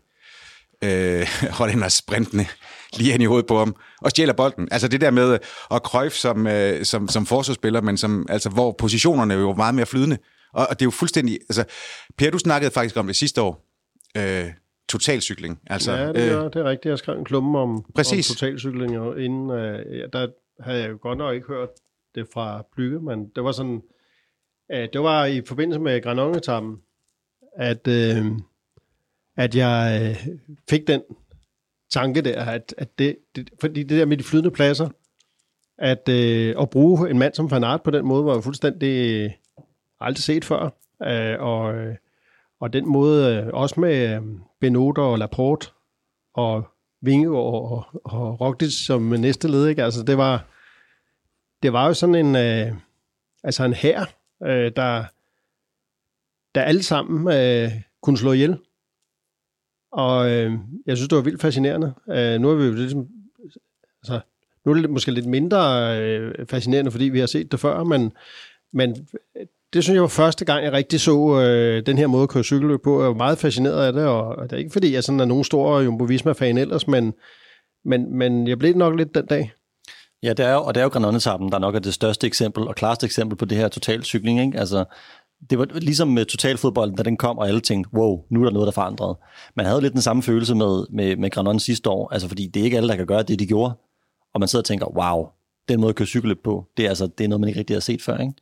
[0.84, 1.26] øh,
[1.58, 2.46] hollænder sprintende
[2.96, 4.68] lige hen i hovedet på ham, og stjæler bolden.
[4.70, 5.38] Altså det der med øh,
[5.70, 9.74] at Cruyff som, øh, som, som forsvarsspiller, men som, altså, hvor positionerne er jo meget
[9.74, 10.18] mere flydende.
[10.52, 11.38] Og, og det er jo fuldstændig...
[11.48, 11.64] Altså,
[12.18, 13.67] Per, du snakkede faktisk om det sidste år,
[14.16, 14.52] øh,
[14.88, 15.60] totalcykling.
[15.66, 16.90] Altså, ja, det er, øh, det er rigtigt.
[16.90, 18.30] Jeg skrev en klumme om, præcis.
[18.30, 20.28] om totalcykling, og inden, øh, der
[20.60, 21.68] havde jeg jo godt nok ikke hørt
[22.14, 23.82] det fra Blykke, men det var sådan
[24.72, 26.82] Øh, det var i forbindelse med Granonetappen,
[27.56, 28.26] at, øh,
[29.36, 30.28] at jeg øh,
[30.70, 31.02] fik den
[31.90, 34.88] tanke der, at, at det, det, fordi det der med de flydende pladser,
[35.78, 39.30] at, øh, at bruge en mand som Fanart på den måde, var jo fuldstændig øh,
[40.00, 40.70] aldrig set før.
[41.02, 41.96] Øh, og, øh,
[42.60, 44.22] og den måde, øh, også med øh,
[44.60, 45.68] Benoter og Laporte
[46.34, 46.68] og
[47.00, 49.84] Vingegaard og, og Roglic som næste led, ikke?
[49.84, 50.46] Altså, det var,
[51.62, 52.76] det var jo sådan en, øh,
[53.44, 54.00] altså en hær,
[54.42, 55.04] øh, der,
[56.54, 58.58] der alle sammen øh, kunne slå ihjel.
[59.92, 60.52] Og øh,
[60.86, 61.94] jeg synes, det var vildt fascinerende.
[62.08, 63.08] Øh, nu er vi jo ligesom,
[64.02, 64.20] altså,
[64.64, 65.60] nu er det måske lidt mindre
[66.00, 68.12] øh, fascinerende, fordi vi har set det før, men,
[68.72, 69.08] men
[69.72, 72.44] det synes jeg var første gang, jeg rigtig så øh, den her måde at køre
[72.44, 73.00] cykelløb på.
[73.00, 75.44] Jeg var meget fascineret af det, og det er ikke fordi, jeg sådan er nogen
[75.44, 77.12] stor Jumbo Visma-fan ellers, men,
[77.84, 79.52] men, men jeg blev nok lidt den dag.
[80.22, 82.68] Ja, det er jo, og det er jo Granonetappen, der nok er det største eksempel
[82.68, 84.40] og klareste eksempel på det her totalcykling.
[84.40, 84.58] Ikke?
[84.58, 84.84] Altså,
[85.50, 88.52] det var ligesom med totalfodbolden, da den kom, og alle tænkte, wow, nu er der
[88.52, 89.16] noget, der forandret.
[89.56, 92.60] Man havde lidt den samme følelse med, med, med Granon sidste år, altså fordi det
[92.60, 93.74] er ikke alle, der kan gøre det, de gjorde.
[94.34, 95.26] Og man sidder og tænker, wow,
[95.68, 97.76] den måde at køre cykelløb på, det er, altså, det er noget, man ikke rigtig
[97.76, 98.18] har set før.
[98.18, 98.32] Ikke?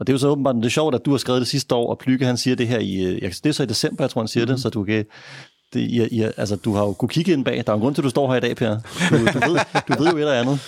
[0.00, 1.74] Og det er jo så åbenbart, det er sjovt, at du har skrevet det sidste
[1.74, 4.10] år, og Plykke han siger det her i, øh, det er så i december, jeg
[4.10, 4.54] tror han siger mm-hmm.
[4.54, 5.04] det, så du kan,
[5.72, 7.62] det, I, I, altså, du har jo kunne kigge ind bag.
[7.66, 8.68] Der er en grund til, at du står her i dag, Per.
[9.10, 10.60] Du, du, ved, du ved jo et eller andet.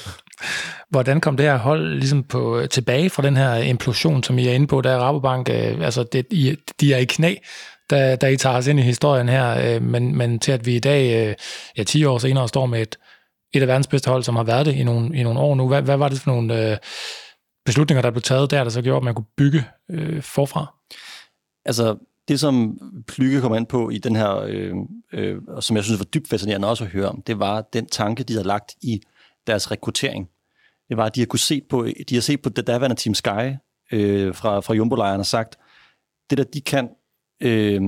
[0.90, 4.52] Hvordan kom det her hold ligesom på, tilbage fra den her implosion, som I er
[4.52, 7.34] inde på, der er Rabobank, øh, altså det, I, de er i knæ,
[7.90, 10.76] da, da I tager os ind i historien her, øh, men, men til at vi
[10.76, 11.34] i dag, øh,
[11.76, 12.96] ja 10 år senere, står med et,
[13.54, 15.68] et af verdens bedste hold, som har været det i nogle, i nogle år nu.
[15.68, 16.76] Hvad, hvad var det for nogle øh,
[17.70, 20.74] beslutninger, der blev taget der, der så gjorde, at man kunne bygge øh, forfra?
[21.64, 21.96] Altså,
[22.28, 24.74] det som Plykke kom ind på i den her, øh,
[25.12, 27.86] øh, og som jeg synes var dybt fascinerende også at høre om, det var den
[27.86, 29.00] tanke, de havde lagt i
[29.46, 30.28] deres rekruttering.
[30.88, 33.14] Det var, at de har kunne se på, de har set på det daværende Team
[33.14, 33.56] Sky
[33.92, 35.58] øh, fra, fra Jumbo-lejren og sagt,
[36.30, 36.88] det der de kan,
[37.40, 37.80] øh,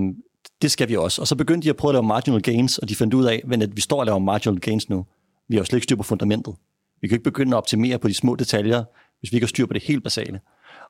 [0.63, 1.23] det skal vi også.
[1.23, 3.43] Og så begyndte de at prøve at lave marginal gains, og de fandt ud af,
[3.63, 5.07] at vi står og laver marginal gains nu.
[5.49, 6.55] Vi har jo slet ikke styr på fundamentet.
[7.01, 8.85] Vi kan ikke begynde at optimere på de små detaljer,
[9.23, 10.41] hvis vi ikke har styr på det helt basale.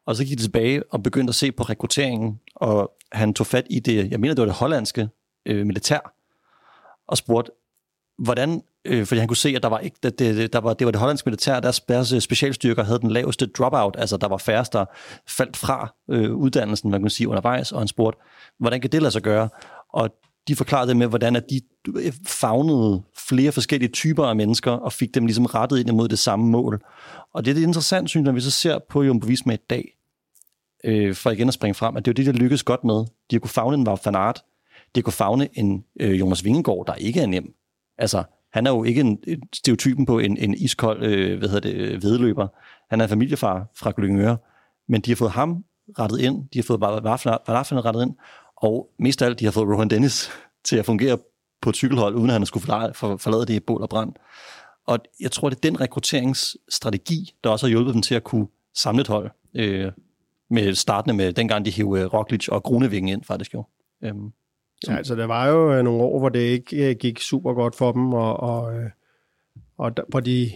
[0.06, 3.66] Og så gik de tilbage og begyndte at se på rekrutteringen, og han tog fat
[3.70, 5.08] i det, jeg mener, det var det hollandske
[5.46, 6.14] øh, militær,
[7.08, 7.50] og spurgte,
[8.18, 10.84] hvordan, øh, fordi han kunne se, at der var ikke, det, det, der var, det
[10.84, 14.36] var det hollandske militær, deres, deres øh, specialstyrker havde den laveste dropout, altså der var
[14.36, 14.84] færre, der
[15.28, 18.20] faldt fra øh, uddannelsen, man kan sige, undervejs, og han spurgte,
[18.58, 19.48] hvordan kan det lade sig gøre?
[19.92, 20.10] Og
[20.48, 21.60] de forklarede det med, hvordan at de
[22.26, 26.46] fagnede flere forskellige typer af mennesker, og fik dem ligesom rettet ind imod det samme
[26.46, 26.82] mål.
[27.34, 29.56] Og det er det interessant, synes jeg, når vi så ser på Jumbo Visma i
[29.70, 29.96] dag,
[30.84, 32.94] øh, for igen at springe frem, at det er jo det, der lykkedes godt med.
[32.94, 34.42] De har kunne fagne en Wout van Aert,
[34.94, 37.54] de har kunne fagne en øh, Jonas Vingegaard, der ikke er nem.
[37.98, 39.18] Altså, han er jo ikke en,
[39.52, 42.48] stereotypen på en, en iskold øh, hvad hedder det, vedløber.
[42.90, 44.36] Han er familiefar fra Glyngøre.
[44.88, 45.64] Men de har fået ham
[45.98, 48.14] rettet ind, de har fået Varfan rettet ind,
[48.62, 50.30] og mest af alt, de har fået Rohan Dennis
[50.64, 51.18] til at fungere
[51.62, 54.12] på et cykelhold, uden at han skulle forlade det i bål og brand.
[54.86, 58.46] Og jeg tror, det er den rekrutteringsstrategi, der også har hjulpet dem til at kunne
[58.74, 59.30] samle et hold.
[59.54, 59.92] Øh,
[60.50, 63.64] med startende med dengang de hævde øh, Roglic og Grunewing ind, faktisk jo.
[64.04, 64.32] Øhm,
[64.88, 67.74] ja, altså der var jo øh, nogle år, hvor det ikke øh, gik super godt
[67.74, 68.74] for dem, og, og,
[69.78, 70.50] og der, hvor, de,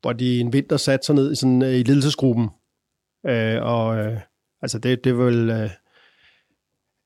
[0.00, 2.48] hvor de en vinter satte sig ned i, sådan, i ledelsesgruppen.
[3.26, 4.20] Øh, og øh,
[4.62, 5.50] altså det, det var vel...
[5.50, 5.70] Øh,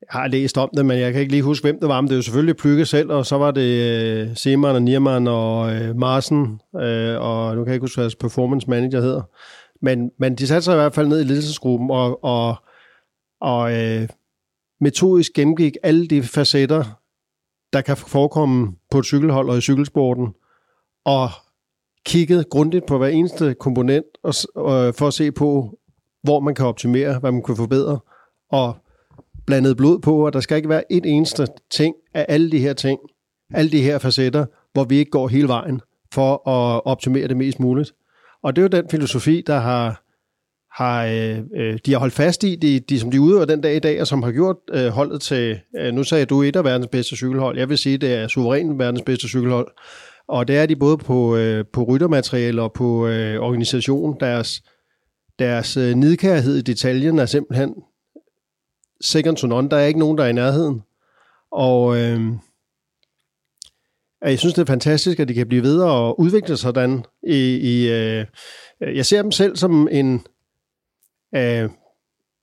[0.09, 2.01] har læst om det, men jeg kan ikke lige huske, hvem det var.
[2.01, 5.29] Men det er jo selvfølgelig Plykke selv, og så var det øh, Seman og Niermann
[5.29, 9.23] og øh, Marsen, øh, og nu kan jeg ikke huske, hvad deres performance manager hedder.
[9.83, 12.55] Men, men de satte sig i hvert fald ned i ledelsesgruppen og, og,
[13.41, 14.09] og øh,
[14.81, 16.85] metodisk gennemgik alle de facetter,
[17.73, 20.29] der kan forekomme på et cykelhold og i cykelsporten,
[21.05, 21.29] og
[22.07, 25.79] kiggede grundigt på hver eneste komponent og, og, øh, for at se på,
[26.23, 27.99] hvor man kan optimere, hvad man kan forbedre,
[28.51, 28.77] og
[29.51, 32.73] blandet blod på, og der skal ikke være et eneste ting af alle de her
[32.73, 32.99] ting,
[33.55, 35.81] alle de her facetter, hvor vi ikke går hele vejen
[36.15, 37.93] for at optimere det mest muligt.
[38.43, 40.03] Og det er jo den filosofi, der har,
[40.83, 43.77] har øh, øh de har holdt fast i, de, de, som de udøver den dag
[43.77, 46.65] i dag, og som har gjort øh, holdet til, øh, nu sagde du et af
[46.65, 49.69] verdens bedste cykelhold, jeg vil sige, det er suverænt verdens bedste cykelhold,
[50.29, 54.17] og det er de både på, øh, på ryttermateriale og på øh, organisation.
[54.21, 54.63] Deres,
[55.39, 57.75] deres øh, nidkærhed i detaljen er simpelthen
[59.01, 59.71] second to none.
[59.71, 60.83] Der er ikke nogen, der er i nærheden.
[61.53, 62.21] Og øh,
[64.23, 67.05] jeg synes, det er fantastisk, at de kan blive ved og udvikle sig sådan.
[67.23, 68.27] I, i, øh,
[68.81, 70.27] jeg ser dem selv som en
[71.35, 71.71] øh,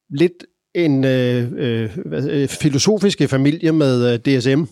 [0.10, 4.64] lidt en øh, øh, øh filosofiske familie med øh, DSM.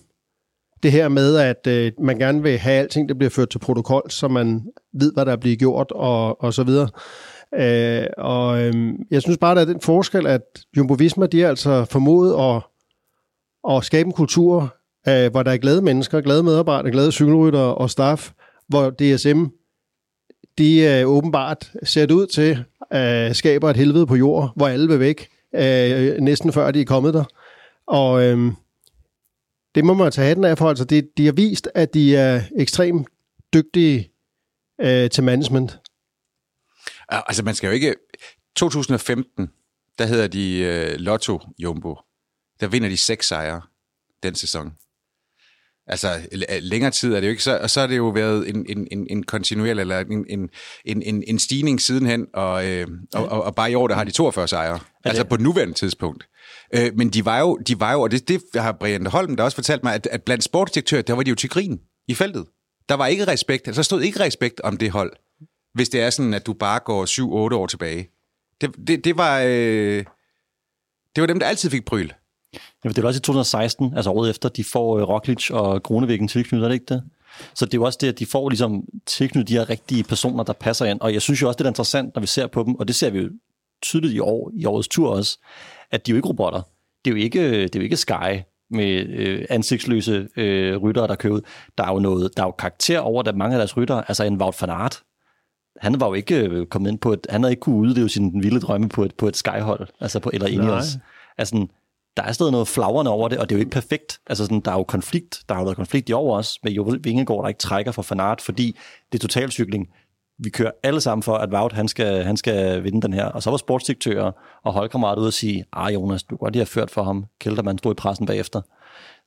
[0.83, 4.11] Det her med, at øh, man gerne vil have alting, der bliver ført til protokol,
[4.11, 4.63] så man
[4.93, 6.89] ved, hvad der bliver gjort og, og så videre.
[7.59, 10.41] Øh, og øh, jeg synes bare, der er den forskel, at
[10.77, 12.61] Jumbo Visma, de er altså formået at,
[13.75, 14.75] at skabe en kultur,
[15.07, 18.31] øh, hvor der er glade mennesker, glade medarbejdere, glade cykelryttere og staff,
[18.67, 19.43] hvor DSM,
[20.57, 24.87] de øh, åbenbart ser det ud til, øh, skaber et helvede på jord, hvor alle
[24.87, 27.23] vil væk, øh, næsten før de er kommet der.
[27.87, 28.51] Og øh,
[29.75, 32.41] det må man tage hatten af for, altså de, de har vist, at de er
[32.55, 33.07] ekstremt
[33.53, 34.11] dygtige
[34.81, 35.79] øh, til management.
[37.09, 37.95] Altså, man skal jo ikke...
[38.55, 39.49] 2015,
[39.99, 41.95] der hedder de uh, Lotto Jumbo.
[42.59, 43.61] Der vinder de seks sejre
[44.23, 44.71] den sæson.
[45.87, 48.49] Altså, l- længere tid er det jo ikke, så, og så har det jo været
[48.49, 50.49] en, en, en, en kontinuerlig, eller en, en,
[50.85, 54.03] en, en, en stigning sidenhen, og, øh, og, og, og bare i år, der har
[54.03, 54.79] de 42 sejre.
[55.03, 56.27] Altså på nuværende tidspunkt.
[56.75, 59.43] Øh, men de var jo, de var jo og det, det har Brian Holm der
[59.43, 62.45] også fortalt mig, at, at blandt sportsdirektører, der var de jo til grin i feltet.
[62.89, 65.11] Der var ikke respekt, altså der stod ikke respekt om det hold,
[65.75, 67.05] hvis det er sådan, at du bare går
[67.51, 68.09] 7-8 år tilbage.
[68.61, 69.41] Det, det, det var...
[69.45, 70.05] Øh,
[71.15, 72.11] det var dem, der altid fik bryl.
[72.83, 76.27] Ja, det var også i 2016, altså året efter, de får øh, Roglic og Grunevæggen
[76.27, 77.03] tilknyttet, er det ikke det?
[77.55, 80.43] Så det er jo også det, at de får ligesom tilknyttet de her rigtige personer,
[80.43, 81.01] der passer ind.
[81.01, 82.95] Og jeg synes jo også, det er interessant, når vi ser på dem, og det
[82.95, 83.29] ser vi jo
[83.81, 85.39] tydeligt i år, i årets tur også,
[85.91, 86.61] at de er jo ikke robotter.
[87.05, 91.15] Det er jo ikke, det er jo ikke Sky med øh, ansigtsløse øh, ryttere, der
[91.15, 91.41] kører ud.
[91.77, 94.03] Der er jo noget, der er jo karakter over der mange af deres ryttere.
[94.07, 95.03] Altså en Wout van Aert,
[95.81, 98.43] han var jo ikke øh, kommet ind på et, han havde ikke kunne udleve sin
[98.43, 100.97] vilde drømme på et, på et skyhold, altså på, eller Ineos.
[101.37, 101.67] Altså,
[102.17, 104.19] der er stadig noget flagrende over det, og det er jo ikke perfekt.
[104.27, 105.43] Altså, sådan, der er jo konflikt.
[105.49, 108.01] Der har jo været konflikt i år også med Jo Vingegaard, der ikke trækker for
[108.01, 108.77] Fanart, fordi
[109.11, 109.87] det er totalcykling.
[110.39, 113.25] Vi kører alle sammen for, at Wout, han skal, han skal vinde den her.
[113.25, 114.31] Og så var sportsdirektører
[114.63, 117.25] og holdkammerater ude og sige, ah Jonas, du kan godt lige have ført for ham.
[117.39, 118.61] Keltermann stod i pressen bagefter.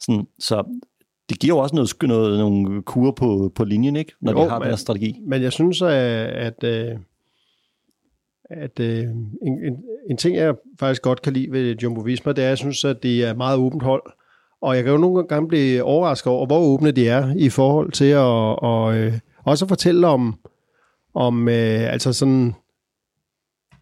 [0.00, 0.64] Sådan, så
[1.28, 4.12] det giver jo også noget, noget, nogle kurer på, på linjen, ikke?
[4.20, 5.20] når Jo, de har men- den her strategi.
[5.26, 6.96] Men jeg synes, at, at, øh,
[8.50, 9.02] at øh,
[9.42, 9.76] en, en,
[10.10, 12.84] en ting, jeg faktisk godt kan lide ved Jumbo Visma, det er, at jeg synes,
[12.84, 14.02] at det er et meget åbent hold.
[14.60, 17.92] Og jeg kan jo nogle gange blive overrasket over, hvor åbne de er i forhold
[17.92, 19.12] til at og, øh,
[19.44, 20.38] også fortælle om,
[21.14, 22.54] om øh, altså sådan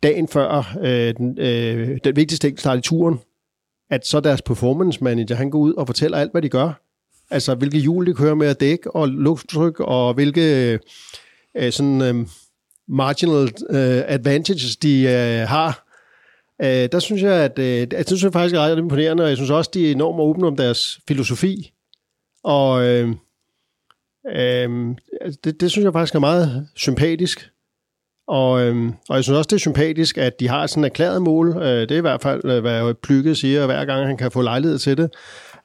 [0.02, 3.18] dagen før øh, den, øh, den vigtigste enkeltstart i turen,
[3.90, 6.80] at så deres performance manager, han går ud og fortæller alt, hvad de gør.
[7.30, 10.78] Altså, hvilke hjul de kører med at dække og lufttryk, og hvilke
[11.56, 12.26] øh, sådan øh,
[12.88, 15.86] marginal øh, advantages de øh, har.
[16.62, 19.36] Øh, der synes jeg, at øh, jeg synes jeg faktisk er ret imponerende, og jeg
[19.36, 21.72] synes også, de er enormt åbne om deres filosofi.
[22.44, 23.08] Og øh,
[24.28, 27.50] øh, altså, det, det synes jeg faktisk er meget sympatisk.
[28.28, 31.22] Og, øh, og jeg synes også, det er sympatisk, at de har sådan et erklæret
[31.22, 31.56] mål.
[31.56, 34.42] Øh, det er i hvert fald, øh, hvad Plygge siger, hver gang han kan få
[34.42, 35.10] lejlighed til det,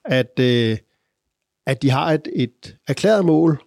[0.05, 0.77] at, øh,
[1.67, 3.63] at de har et, et erklæret mål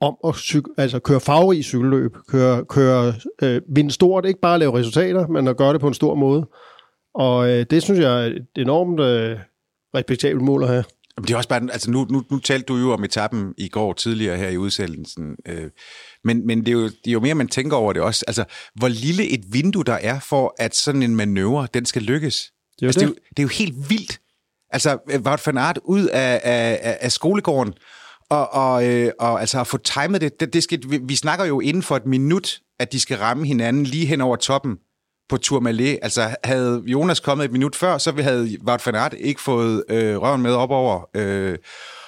[0.00, 4.78] om at cyk- altså køre farverig cykelløb, køre, køre øh, vinde stort, ikke bare lave
[4.78, 6.46] resultater, men at gøre det på en stor måde.
[7.14, 9.38] Og øh, det synes jeg er et enormt øh,
[9.94, 10.84] respektabelt mål at have.
[11.22, 13.92] Det er også bare, altså nu, nu, nu talte du jo om etappen i går
[13.92, 15.70] tidligere her i udsendelsen, øh,
[16.24, 18.24] men, men det, er jo, det er jo mere, man tænker over det også.
[18.28, 18.44] Altså,
[18.74, 22.52] hvor lille et vindue der er for, at sådan en manøvre, den skal lykkes.
[22.78, 23.08] Det er altså, det.
[23.08, 23.14] det.
[23.14, 24.20] er jo, det er jo helt vildt.
[24.76, 27.74] Altså, øh, Wout van Aert ud af, af, af, skolegården,
[28.30, 31.44] og, og, øh, og altså at få timet det, det, det skal, vi, vi snakker
[31.44, 34.76] jo inden for et minut, at de skal ramme hinanden lige hen over toppen
[35.28, 35.98] på Tourmalet.
[36.02, 40.16] Altså havde Jonas kommet et minut før, så havde Wout van Aert ikke fået øh,
[40.22, 41.08] røven med op over.
[41.14, 41.58] Øh,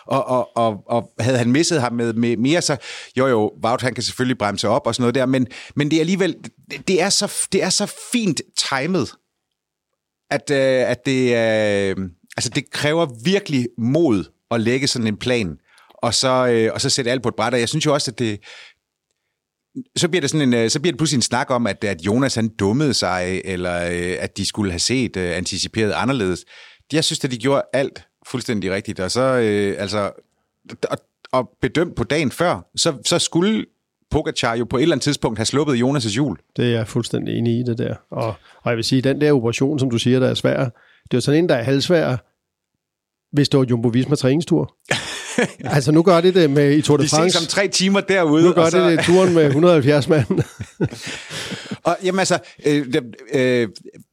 [0.07, 2.77] og, og, og, og havde han misset ham med, med mere, så
[3.17, 5.97] jo jo, Wout han kan selvfølgelig bremse op og sådan noget der, men, men det
[5.97, 6.37] er alligevel,
[6.71, 9.13] det, det, er så, det er så fint timet,
[10.31, 12.09] at, øh, at det, øh,
[12.39, 15.59] altså det kræver virkelig mod at lægge sådan en plan,
[15.95, 17.55] og så, øh, og så sætte alt på et bræt.
[17.55, 18.41] Og jeg synes jo også, at det,
[19.97, 22.03] så bliver det sådan en, øh, så bliver det pludselig en snak om, at, at
[22.03, 26.45] Jonas han dummede sig, eller øh, at de skulle have set øh, anticiperet anderledes.
[26.93, 30.11] Jeg synes, at de gjorde alt fuldstændig rigtigt, og så, øh, altså,
[30.91, 30.99] og,
[31.33, 33.65] og bedømt på dagen før, så, så skulle
[34.11, 36.39] Pogacar jo på et eller andet tidspunkt have sluppet Jonas' hjul.
[36.57, 37.95] Det er jeg fuldstændig enig i, det der.
[38.11, 40.69] Og, og jeg vil sige, den der operation, som du siger, der er svær,
[41.11, 42.17] det er sådan en, der er halvsvær,
[43.33, 44.75] hvis det var Jumbo Visma træningstur.
[45.65, 47.39] altså nu gør det det med i Tour de De ses France.
[47.39, 48.45] om tre timer derude.
[48.45, 50.27] Nu gør og så, det det turen med 170 mand.
[51.85, 52.87] Og jamen altså, øh,
[53.35, 53.69] øh,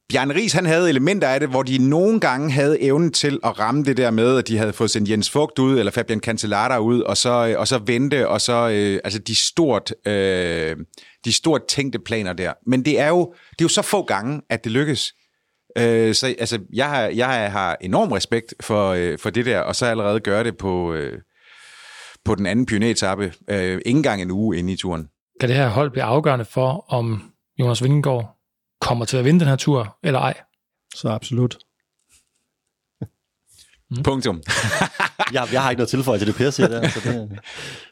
[0.08, 3.58] Bjarne Ries, han havde elementer af det, hvor de nogle gange havde evnen til at
[3.58, 6.78] ramme det der med, at de havde fået sendt Jens Fugt ud, eller Fabian Cancellara
[6.78, 10.76] ud, og så, øh, og så vente, og så, øh, altså de stort, øh,
[11.24, 12.52] de stort tænkte planer der.
[12.66, 15.12] Men det er jo, det er jo så få gange, at det lykkes.
[15.76, 19.76] Øh, så altså, jeg har, jeg har enorm respekt for, øh, for det der, og
[19.76, 21.18] så allerede gøre det på, øh,
[22.24, 25.08] på den anden pioneretappe, øh, ikke engang en uge inde i turen.
[25.40, 28.36] Kan det her hold blive afgørende for, om Jonas Vingegaard
[28.80, 30.34] kommer til at vinde den her tur, eller ej.
[30.94, 31.58] Så absolut.
[33.90, 34.02] Mm.
[34.02, 34.42] Punktum.
[35.32, 36.88] jeg, jeg har ikke noget tilføje til det, Per siger der.
[36.88, 37.38] Så det...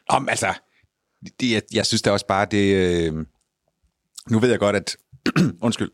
[0.09, 0.53] Om, altså,
[1.39, 2.75] det, jeg, jeg synes da også bare, det...
[2.75, 3.25] Øh,
[4.29, 4.95] nu ved jeg godt, at
[5.65, 5.91] undskyld.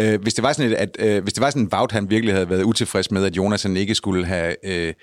[0.00, 2.34] Øh, hvis det var sådan, et, at øh, hvis det var sådan, at han virkelig
[2.34, 4.94] havde været utilfreds med, at Jonas han ikke skulle have øh,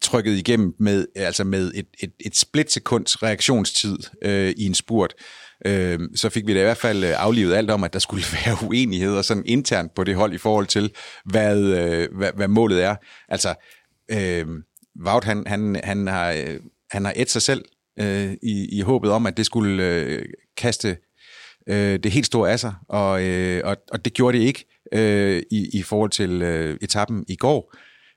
[0.00, 5.14] trykket igennem med, altså med et, et, et splitsekunds reaktionstid øh, i en spurt,
[5.66, 8.24] øh, så fik vi da i hvert fald øh, aflivet alt om, at der skulle
[8.44, 10.90] være uenigheder sådan internt på det hold i forhold til,
[11.24, 12.96] hvad, øh, hvad, hvad målet er.
[13.28, 13.54] Altså,
[14.10, 14.46] øh,
[15.00, 16.60] Vaut, han, han, han har, øh,
[16.90, 17.64] han har et sig selv
[18.00, 20.24] øh, i, i håbet om, at det skulle øh,
[20.56, 20.96] kaste
[21.68, 25.42] øh, det helt store af sig, og, øh, og, og det gjorde det ikke øh,
[25.50, 27.74] i, i forhold til øh, etappen i går.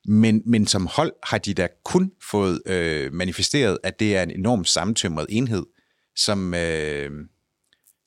[0.08, 4.32] Men, men som hold har de da kun fået øh, manifesteret, at det er en
[4.32, 5.66] enormt sammentømret enhed,
[6.16, 7.12] som, øh,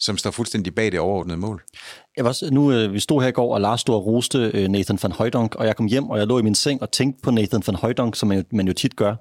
[0.05, 1.63] som står fuldstændig bag det overordnede mål.
[2.17, 4.69] Jeg var nu, øh, vi stod her i går, og Lars stod og roste øh,
[4.69, 7.23] Nathan van Højdonk, og jeg kom hjem, og jeg lå i min seng og tænkte
[7.23, 9.15] på Nathan van Højdonk, som man, man jo tit gør.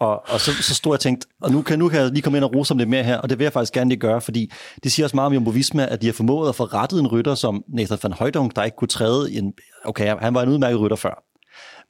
[0.00, 2.22] Og, og så, så stod jeg og tænkte, og nu kan, nu kan jeg lige
[2.22, 4.00] komme ind og rose ham lidt mere her, og det vil jeg faktisk gerne lige
[4.00, 4.50] gøre, fordi
[4.84, 7.06] det siger også meget om Jumbo Visma, at de har formået at få rettet en
[7.06, 9.52] rytter som Nathan van Højdonk, der ikke kunne træde i en...
[9.84, 11.24] Okay, han var en udmærket rytter før,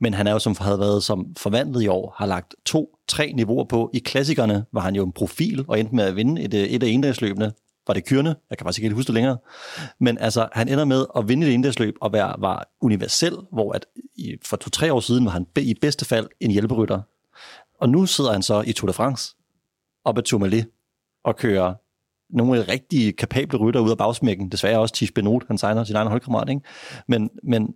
[0.00, 3.64] men han er jo som havde været som forvandlet i år, har lagt to-tre niveauer
[3.64, 3.90] på.
[3.94, 6.82] I klassikerne var han jo en profil og endte med at vinde et, øh, et
[6.82, 7.52] af endagsløbene
[7.86, 9.38] var det Kyrne, jeg kan faktisk ikke helt huske det længere,
[10.00, 13.86] men altså, han ender med at vinde det indagsløb og være, var universel, hvor at
[14.16, 17.00] i, for to-tre år siden var han i bedste fald en hjælperytter.
[17.80, 19.36] Og nu sidder han så i Tour de France
[20.04, 20.66] op ad Tourmalet
[21.24, 21.74] og kører
[22.30, 24.48] nogle af rigtige kapable rytter ud af bagsmækken.
[24.48, 26.48] Desværre også Tish Benot, han signer sin egen holdkammerat.
[26.48, 26.60] Ikke?
[27.08, 27.66] Men, men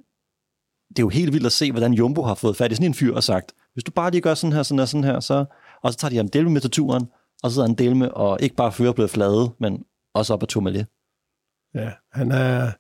[0.88, 2.94] det er jo helt vildt at se, hvordan Jumbo har fået fat i sådan en
[2.94, 5.44] fyr og sagt, hvis du bare lige gør sådan her, sådan her, sådan her, så,
[5.82, 7.08] og så tager de ham del med til turen,
[7.42, 9.84] og så sidder han del med, og ikke bare fører blevet flade, men
[10.18, 10.86] også op ad Tourmalet.
[11.74, 12.72] Ja, han er,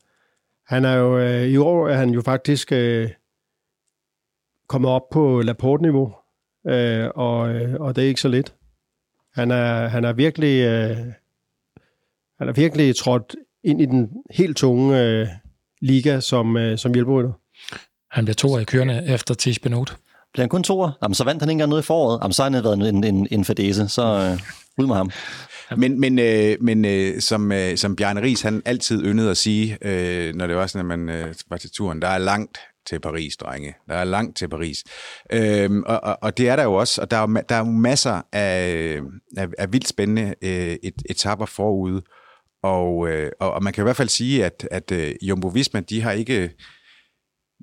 [0.66, 3.10] han er jo, øh, i år er han jo faktisk øh,
[4.68, 6.14] kommet op på Laporte-niveau,
[6.66, 8.54] øh, og, øh, og det er ikke så lidt.
[9.34, 10.96] Han er, han er virkelig, øh,
[12.38, 15.28] han er virkelig trådt ind i den helt tunge øh,
[15.80, 17.32] liga som, øh, som hjælperytter.
[18.10, 19.96] Han bliver to i kørende efter Tish Benot.
[20.38, 20.90] Bliver han kun toer?
[21.02, 22.18] Jamen, så vandt han ikke engang noget i foråret.
[22.22, 24.40] Jamen, så har han været en, en, en fadese, så øh,
[24.78, 25.10] ud med ham.
[25.76, 29.78] Men, men, øh, men øh, som, øh, som Bjarne Ries, han altid yndede at sige,
[29.82, 32.58] øh, når det var sådan, at man øh, var til turen, der er langt
[32.88, 33.74] til Paris, drenge.
[33.88, 34.84] Der er langt til Paris.
[35.32, 37.64] Øhm, og, og, og det er der jo også, og der er, der er jo
[37.70, 39.00] masser af,
[39.36, 42.02] af, af vildt spændende øh, et, etapper forude.
[42.62, 45.80] Og, øh, og, og man kan i hvert fald sige, at, at øh, Jumbo Visma,
[45.80, 46.50] de har ikke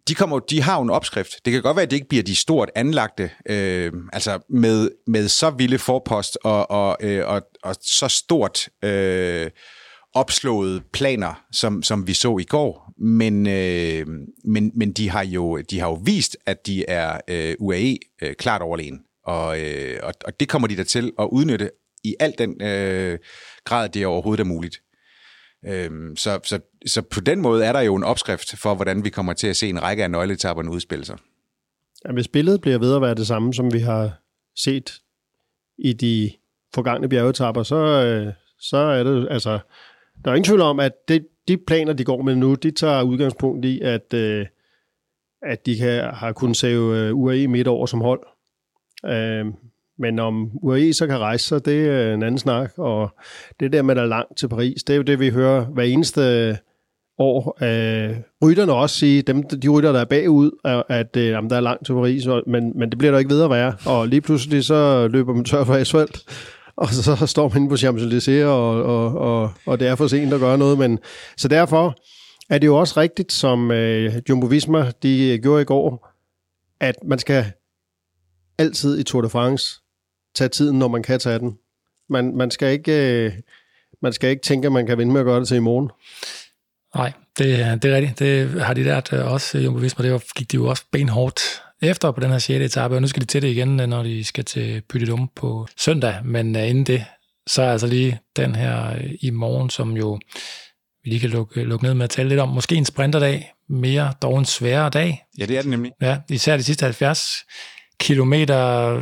[0.07, 1.45] de, kommer, de har jo en opskrift.
[1.45, 5.27] Det kan godt være, at det ikke bliver de stort anlagte, øh, altså med, med
[5.27, 9.51] så vilde forpost og, og, øh, og, og så stort øh,
[10.13, 12.93] opslåede planer, som, som vi så i går.
[12.97, 14.05] Men, øh,
[14.45, 18.33] men, men de, har jo, de har jo vist, at de er øh, UAE øh,
[18.33, 18.99] klart overlegen.
[19.25, 21.69] Og, øh, og, og det kommer de da til at udnytte
[22.03, 23.19] i al den øh,
[23.63, 24.81] grad, det overhovedet er muligt.
[25.67, 29.09] Øhm, så, så, så på den måde er der jo en opskrift for, hvordan vi
[29.09, 31.17] kommer til at se en række af nøgletapperne udspille sig.
[32.05, 34.21] Ja, hvis billedet bliver ved at være det samme, som vi har
[34.55, 35.01] set
[35.77, 36.31] i de
[36.75, 39.59] forgangne bjergetapper, så, øh, så er det, altså,
[40.25, 43.01] der er ingen tvivl om, at det, de planer, de går med nu, de tager
[43.01, 44.45] udgangspunkt i, at, øh,
[45.41, 48.27] at de kan, har kunnet save øh, UAE midt over som hold.
[49.05, 49.45] Øh,
[49.99, 52.71] men om UAE så kan rejse sig, det er en anden snak.
[52.77, 53.09] Og
[53.59, 55.65] det der med, at der er langt til Paris, det er jo det, vi hører
[55.65, 56.57] hver eneste
[57.17, 57.57] år.
[57.63, 60.51] Øh, rytterne også sige, dem, de rytter, der er bagud,
[60.89, 63.33] at øh, jamen, der er langt til Paris, og, men, men det bliver der ikke
[63.33, 63.75] ved at være.
[63.85, 66.23] Og lige pludselig så løber man tør for asfalt,
[66.77, 70.07] og så, så står man inde på Champs-Élysées, og, og, og, og det er for
[70.07, 70.77] sent at gøre noget.
[70.77, 70.99] Men,
[71.37, 71.95] så derfor
[72.49, 76.11] er det jo også rigtigt, som øh, Jumbo Visma de øh, gjorde i går,
[76.79, 77.45] at man skal
[78.57, 79.81] altid i Tour de France
[80.35, 81.57] tage tiden, når man kan tage den.
[82.09, 83.33] Man, man, skal ikke, øh,
[84.01, 85.89] man skal ikke tænke, at man kan vinde med at gøre det til i morgen.
[86.95, 88.19] Nej, det, det er rigtigt.
[88.19, 90.11] Det har de lært øh, også, Jumbo Visma.
[90.11, 91.41] Det gik de jo også benhårdt
[91.81, 92.65] efter på den her 6.
[92.65, 96.15] etape, og nu skal de til det igen, når de skal til Pytidum på søndag.
[96.23, 97.05] Men uh, inden det,
[97.47, 100.19] så er altså lige den her i morgen, som jo
[101.03, 102.49] vi lige kan lukke, lukke ned med at tale lidt om.
[102.49, 105.23] Måske en sprinterdag, mere dog en sværere dag.
[105.37, 105.91] Ja, det er det nemlig.
[106.01, 107.45] Ja, især de sidste 70
[107.99, 108.55] kilometer,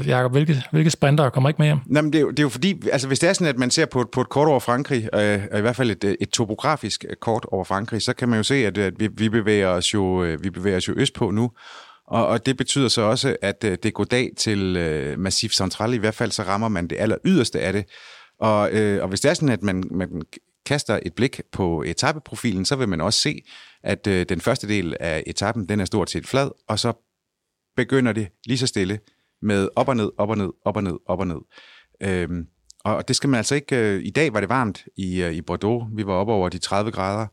[0.08, 1.80] Jacob, hvilke, hvilke sprinter kommer ikke med hjem?
[1.96, 3.72] Jamen, det, er jo, det er jo fordi, altså hvis det er sådan, at man
[3.72, 7.06] ser på, på et kort over Frankrig, øh, øh, i hvert fald et, et topografisk
[7.10, 9.94] øh, kort over Frankrig, så kan man jo se, at, at vi, vi, bevæger os
[9.94, 11.52] jo, øh, vi bevæger os jo østpå nu,
[12.08, 15.98] og, og det betyder så også, at det går dag til øh, Massif Central, i
[15.98, 17.86] hvert fald så rammer man det aller yderste af det,
[18.40, 20.22] og, øh, og hvis det er sådan, at man, man
[20.66, 23.42] kaster et blik på etappeprofilen, så vil man også se,
[23.84, 26.94] at øh, den første del af etappen, den er stort set flad, og så
[27.76, 29.00] begynder det lige så stille
[29.42, 31.40] med op og ned, op og ned, op og ned, op og ned.
[32.02, 32.48] Øhm,
[32.84, 33.76] og det skal man altså ikke...
[33.76, 35.84] Øh, I dag var det varmt i, øh, i Bordeaux.
[35.96, 37.28] Vi var oppe over de 30 grader.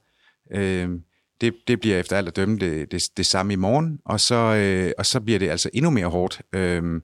[0.52, 1.02] Øhm,
[1.40, 4.34] det, det bliver efter alt at dømme det, det, det samme i morgen, og så,
[4.34, 6.42] øh, og så bliver det altså endnu mere hårdt.
[6.52, 7.02] Øhm,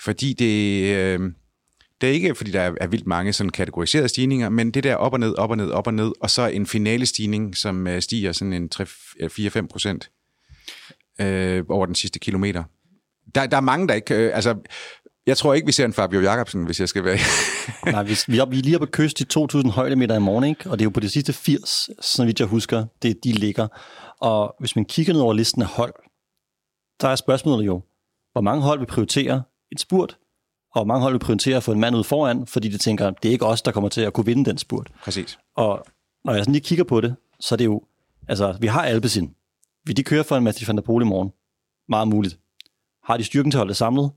[0.00, 0.82] fordi det...
[0.96, 1.32] Øh,
[2.00, 4.94] det er ikke, fordi der er, er vildt mange sådan kategoriserede stigninger, men det der
[4.94, 7.86] op og ned, op og ned, op og ned, og så en finale stigning, som
[7.86, 10.10] øh, stiger sådan en 4-5 procent
[11.20, 12.64] øh, over den sidste kilometer.
[13.34, 14.14] Der, der er mange, der ikke...
[14.14, 14.56] Øh, altså,
[15.26, 17.18] jeg tror ikke, vi ser en Fabio Jacobsen, hvis jeg skal være...
[17.92, 20.44] Nej, vi, vi, er, vi er lige oppe på kyst i 2.000 højdemeter i morgen,
[20.44, 20.70] ikke?
[20.70, 23.68] og det er jo på de sidste 80, så vidt jeg husker, det de ligger.
[24.20, 25.94] Og hvis man kigger ned over listen af hold,
[27.00, 27.82] der er spørgsmålet jo,
[28.32, 29.42] hvor mange hold vil prioritere
[29.72, 30.18] et spurt,
[30.74, 33.28] og mange hold vil prioritere at få en mand ud foran, fordi de tænker, det
[33.28, 34.90] er ikke os, der kommer til at kunne vinde den spurt.
[35.04, 35.38] Præcis.
[35.56, 35.84] Og
[36.24, 37.82] når jeg sådan lige kigger på det, så er det jo,
[38.28, 39.34] altså vi har Alpecin.
[39.84, 41.30] Vil de køre for en Mathieu van der Poel i morgen?
[41.88, 42.38] Meget muligt.
[43.04, 44.10] Har de styrken til at holde det samlet?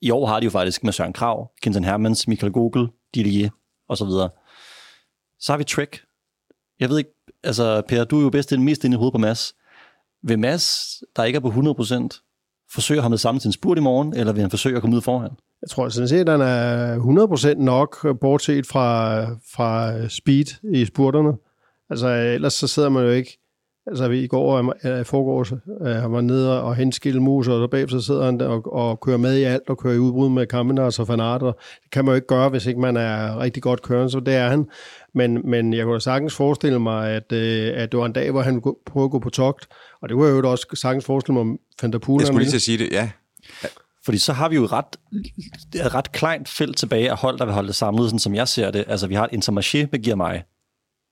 [0.00, 3.50] I år har de jo faktisk med Søren Krav, Kenton Hermans, Michael Gogel, Didier
[3.88, 4.30] og så videre.
[5.40, 6.00] Så har vi Trek.
[6.80, 7.10] Jeg ved ikke,
[7.42, 9.54] altså Per, du er jo bedst den mest inde i hovedet på Mads.
[10.22, 13.78] Vil Mads, der ikke er på 100%, forsøge at have med sammen til en spurt
[13.78, 15.30] i morgen, eller vil han forsøge at komme ud foran?
[15.62, 19.22] Jeg tror sådan set, at den er 100% nok, bortset fra,
[19.54, 21.32] fra speed i spurterne.
[21.90, 23.38] Altså ellers så sidder man jo ikke
[23.88, 28.00] Altså i går, i forgårs, øh, han var nede og hente skilmus, og så bagefter
[28.00, 30.98] sidder han der og, og kører med i alt, og kører i udbrud med Kamenas
[30.98, 33.82] og Fanart, og det kan man jo ikke gøre, hvis ikke man er rigtig godt
[33.82, 34.66] kørende, så det er han.
[35.14, 38.30] Men, men jeg kunne da sagtens forestille mig, at, øh, at det var en dag,
[38.30, 39.68] hvor han prøvede at gå på togt,
[40.00, 42.20] og det kunne jeg jo også sagtens forestille mig om Fantapula.
[42.20, 43.10] Jeg skulle lige til at sige det, ja.
[44.04, 44.96] Fordi så har vi jo et ret,
[45.74, 48.48] et ret kleint felt tilbage af hold, der vil holde det samlet, sådan som jeg
[48.48, 48.84] ser det.
[48.88, 50.44] Altså, vi har et Intermarché med Giver mig.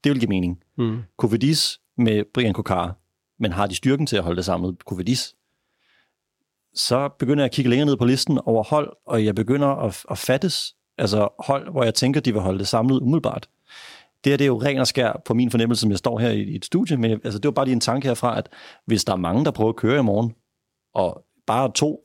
[0.05, 0.59] Det vil give mening.
[0.79, 0.99] Mm.
[1.19, 2.97] Covidis med Brian Kokar,
[3.39, 5.35] men har de styrken til at holde det samlet, Covidis,
[6.75, 10.05] så begynder jeg at kigge længere ned på listen over hold, og jeg begynder at,
[10.11, 13.49] at fattes, altså hold, hvor jeg tænker, de vil holde det samlet umiddelbart.
[14.25, 16.31] Det her det er jo ren og skær på min fornemmelse, som jeg står her
[16.31, 18.49] i, i et studie, men altså, det var bare lige en tanke herfra, at
[18.85, 20.35] hvis der er mange, der prøver at køre i morgen,
[20.95, 22.03] og bare to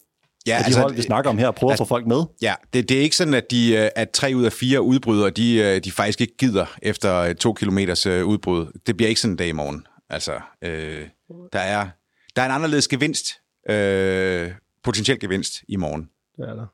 [0.47, 2.23] Ja, af de altså, hold, vi snakker om her, prøver altså, at få folk med.
[2.41, 5.29] Ja, det, det er ikke sådan, at, de, øh, at tre ud af fire udbrydere,
[5.29, 8.79] de, øh, de faktisk ikke gider efter to kilometers øh, udbrud.
[8.87, 9.87] Det bliver ikke sådan en dag i morgen.
[10.09, 11.07] Altså, øh,
[11.53, 11.87] der, er,
[12.35, 13.27] der er en anderledes gevinst,
[13.69, 14.51] øh,
[14.83, 16.09] potentiel gevinst i morgen.
[16.37, 16.65] Det er der.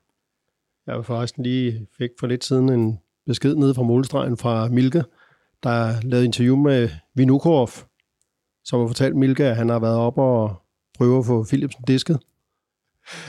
[0.86, 5.04] Jeg var forresten lige fik for lidt siden en besked nede fra målstregen fra Milke,
[5.62, 7.70] der lavede interview med Vinukorov,
[8.64, 10.62] som har fortalt Milke, at han har været op og
[10.98, 12.18] prøve at få Philipsen disket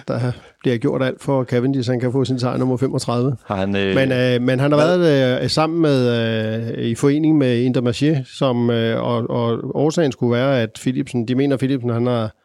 [0.08, 3.38] der bliver gjort alt for Cavendish, han kan få sin sejr nummer 35.
[3.46, 7.38] Har han, øh, men, øh, men han har været øh, sammen med øh, i forening
[7.38, 11.90] med Intermarché, som, øh, og, og årsagen skulle være, at Philipsen, de mener, at Philipsen
[11.90, 12.36] han har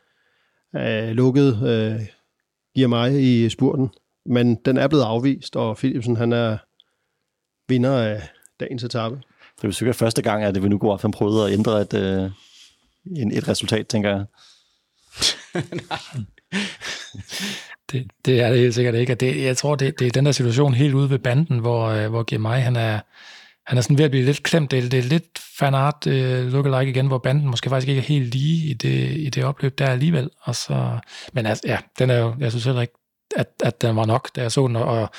[0.76, 2.00] øh, lukket øh,
[2.74, 3.90] giver mig i spurten,
[4.26, 6.56] men den er blevet afvist, og Philipsen han er
[7.68, 8.22] vinder af
[8.60, 9.16] dagens etape.
[9.56, 11.94] Det er jo sikkert første gang, at vi nu går han prøvede at ændre et,
[11.94, 12.30] øh,
[13.32, 14.24] et resultat, tænker jeg.
[17.92, 19.14] det, det er det helt sikkert ikke.
[19.14, 22.10] det, jeg tror, det, det er den der situation helt ude ved banden, hvor, øh,
[22.10, 23.00] hvor Gemay, han er,
[23.66, 24.70] han er sådan ved at blive lidt klemt.
[24.70, 28.34] Det, det er lidt fanart øh, lookalike igen, hvor banden måske faktisk ikke er helt
[28.34, 30.30] lige i det, i det opløb der alligevel.
[30.42, 30.98] Og så,
[31.32, 32.94] men altså, ja, den er jo, jeg synes heller ikke,
[33.36, 35.10] at, at den var nok, da jeg så den, og,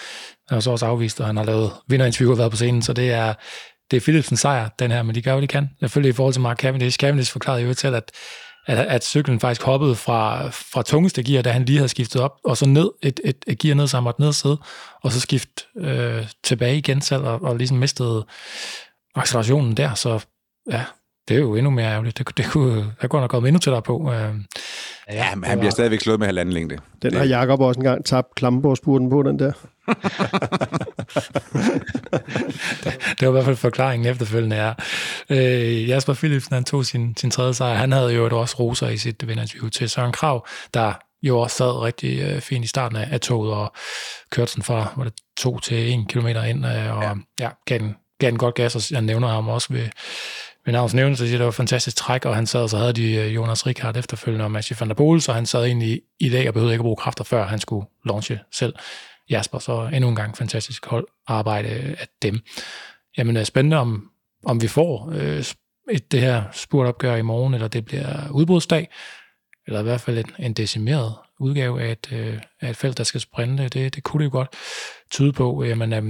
[0.50, 3.12] han så også afvist, og han har lavet vinderinterview og været på scenen, så det
[3.12, 3.34] er,
[3.92, 5.70] det er Philipsens sejr, den her, men de gør, hvad de kan.
[5.80, 6.98] Selvfølgelig i forhold til Mark Cavendish.
[6.98, 8.12] Cavendish forklarede jo til, at
[8.68, 12.32] at, at cyklen faktisk hoppede fra, fra tungeste gear, da han lige havde skiftet op,
[12.44, 14.58] og så ned et, et, et gear ned, så han måtte ned sidde,
[15.04, 18.26] og så skift øh, tilbage igen selv, og, og ligesom mistede
[19.16, 20.26] accelerationen der, så
[20.72, 20.82] ja,
[21.28, 22.18] det er jo endnu mere ærgerligt.
[22.18, 24.12] Det, det kunne, der kunne have kommet endnu tættere på.
[24.14, 24.34] Øh,
[25.12, 26.78] ja, men han bliver stadigvæk slået med halvanden længde.
[27.02, 29.52] Den har Jakob også engang tabt klammebordsburten på, den der.
[33.20, 34.74] det, var i hvert fald forklaringen efterfølgende er.
[35.30, 37.76] Øh, Jasper Philipsen, han tog sin, sin tredje sejr.
[37.76, 40.94] Han havde jo også roser i sit vinderview til Søren Krav, der
[41.24, 43.74] jo også sad rigtig øh, fint i starten af, af toget og
[44.30, 47.80] kørte sådan fra var det to til en kilometer ind, øh, og ja, ja gav,
[47.80, 49.88] den, gav den godt gas, og jeg nævner ham også ved,
[50.66, 53.36] ved navns nævnelse, så det var fantastisk træk, og han sad, så havde de øh,
[53.36, 56.54] Jonas Rikard efterfølgende og Mathieu van der Poel, så han sad egentlig i dag og
[56.54, 58.74] behøvede ikke at bruge kræfter, før han skulle launche selv.
[59.30, 62.40] Jasper, så endnu en gang fantastisk hold arbejde af dem.
[63.18, 64.12] Jamen, det er spændende, om,
[64.46, 65.44] om vi får øh,
[65.92, 68.90] et, det her spurtopgør i morgen, eller det bliver udbrudsdag,
[69.68, 73.04] eller i hvert fald en, en decimeret udgave af et, øh, af et felt, der
[73.04, 73.64] skal sprinte.
[73.70, 74.50] Det, det kunne det jo godt
[75.12, 75.64] tyde på.
[75.64, 76.04] Jamen, øh,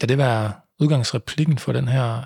[0.00, 2.22] kan det være udgangsreplikken for den her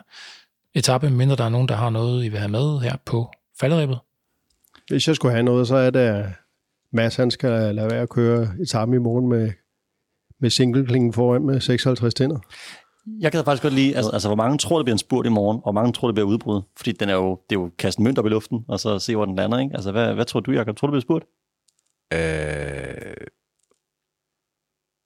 [0.75, 3.31] etape, mindre der er nogen, der har noget, I vil have med her på
[3.61, 3.99] falderæbet?
[4.89, 6.27] Hvis jeg skulle have noget, så er det, at
[6.93, 9.53] Mads han skal lade være at køre etappen i morgen med,
[10.41, 12.39] med singleklingen foran med 56 tænder.
[13.21, 15.29] Jeg kan faktisk godt lide, altså, altså hvor mange tror, det bliver en spurt i
[15.29, 16.63] morgen, og hvor mange tror, det bliver udbrud?
[16.77, 19.17] Fordi den er jo, det er jo kaste mønt op i luften, og så se,
[19.17, 19.59] hvor den lander.
[19.59, 19.75] Ikke?
[19.75, 20.77] Altså, hvad, hvad tror du, Jacob?
[20.77, 21.25] Tror du, det bliver spurt?
[22.13, 23.27] Øh,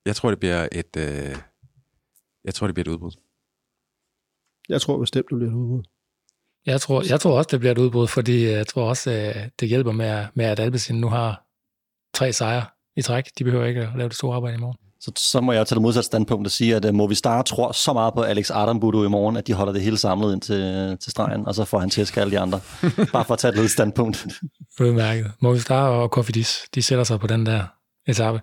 [0.07, 1.37] jeg tror, det bliver et, øh,
[2.45, 3.13] jeg tror, det bliver et udbrud.
[4.69, 5.83] Jeg tror bestemt, det bliver et udbrud.
[6.67, 9.69] Jeg tror, jeg tror også, det bliver et udbrud, fordi jeg tror også, øh, det
[9.69, 11.47] hjælper med, med at Alpecin nu har
[12.15, 12.65] tre sejre
[12.97, 13.25] i træk.
[13.39, 14.79] De behøver ikke at lave det store arbejde i morgen.
[15.03, 17.93] Så, så må jeg tage det modsatte standpunkt og sige, at uh, Movistar tror så
[17.93, 21.11] meget på Alex Adambudu i morgen, at de holder det hele samlet ind til, til
[21.11, 22.61] stregen, og så får han tæsk alle de andre.
[23.13, 24.27] Bare for at tage et lidt standpunkt.
[24.81, 25.33] Udmærket.
[25.41, 27.65] Movistar og Cofidis, de sætter sig på den der
[28.07, 28.41] etape.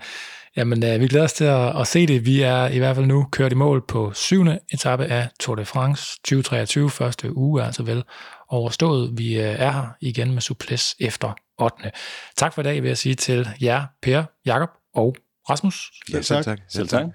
[0.57, 2.25] Jamen, øh, vi glæder os til at, at se det.
[2.25, 5.65] Vi er i hvert fald nu kørt i mål på syvende etape af Tour de
[5.65, 6.89] France 2023.
[6.89, 8.03] Første uge er altså vel
[8.49, 9.17] overstået.
[9.17, 11.91] Vi øh, er her igen med Suples efter 8.
[12.37, 15.15] Tak for i dag, vil jeg sige til jer, Per, Jakob og
[15.49, 15.91] Rasmus.
[16.13, 16.59] Ja, selv tak.
[16.67, 17.05] Selv tak.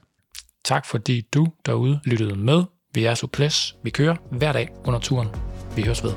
[0.64, 2.64] Tak fordi du derude lyttede med.
[2.94, 3.76] Vi er Suples.
[3.82, 5.28] Vi kører hver dag under turen.
[5.76, 6.12] Vi høres ved.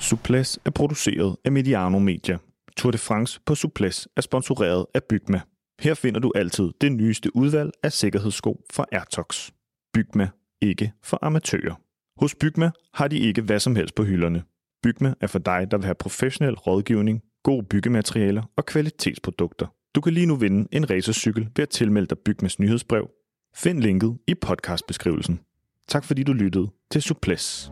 [0.00, 2.38] Suples er produceret af Mediano Media.
[2.76, 5.40] Tour de France på Suples er sponsoreret af Bygma.
[5.80, 9.50] Her finder du altid det nyeste udvalg af sikkerhedssko fra Airtox.
[9.94, 10.28] Bygma,
[10.60, 11.74] ikke for amatører.
[12.20, 14.42] Hos Bygma har de ikke hvad som helst på hylderne.
[14.82, 19.66] Bygma er for dig, der vil have professionel rådgivning, gode byggematerialer og kvalitetsprodukter.
[19.94, 23.10] Du kan lige nu vinde en racercykel ved at tilmelde dig Bygmas nyhedsbrev.
[23.56, 25.40] Find linket i podcastbeskrivelsen.
[25.88, 27.70] Tak fordi du lyttede til Suples.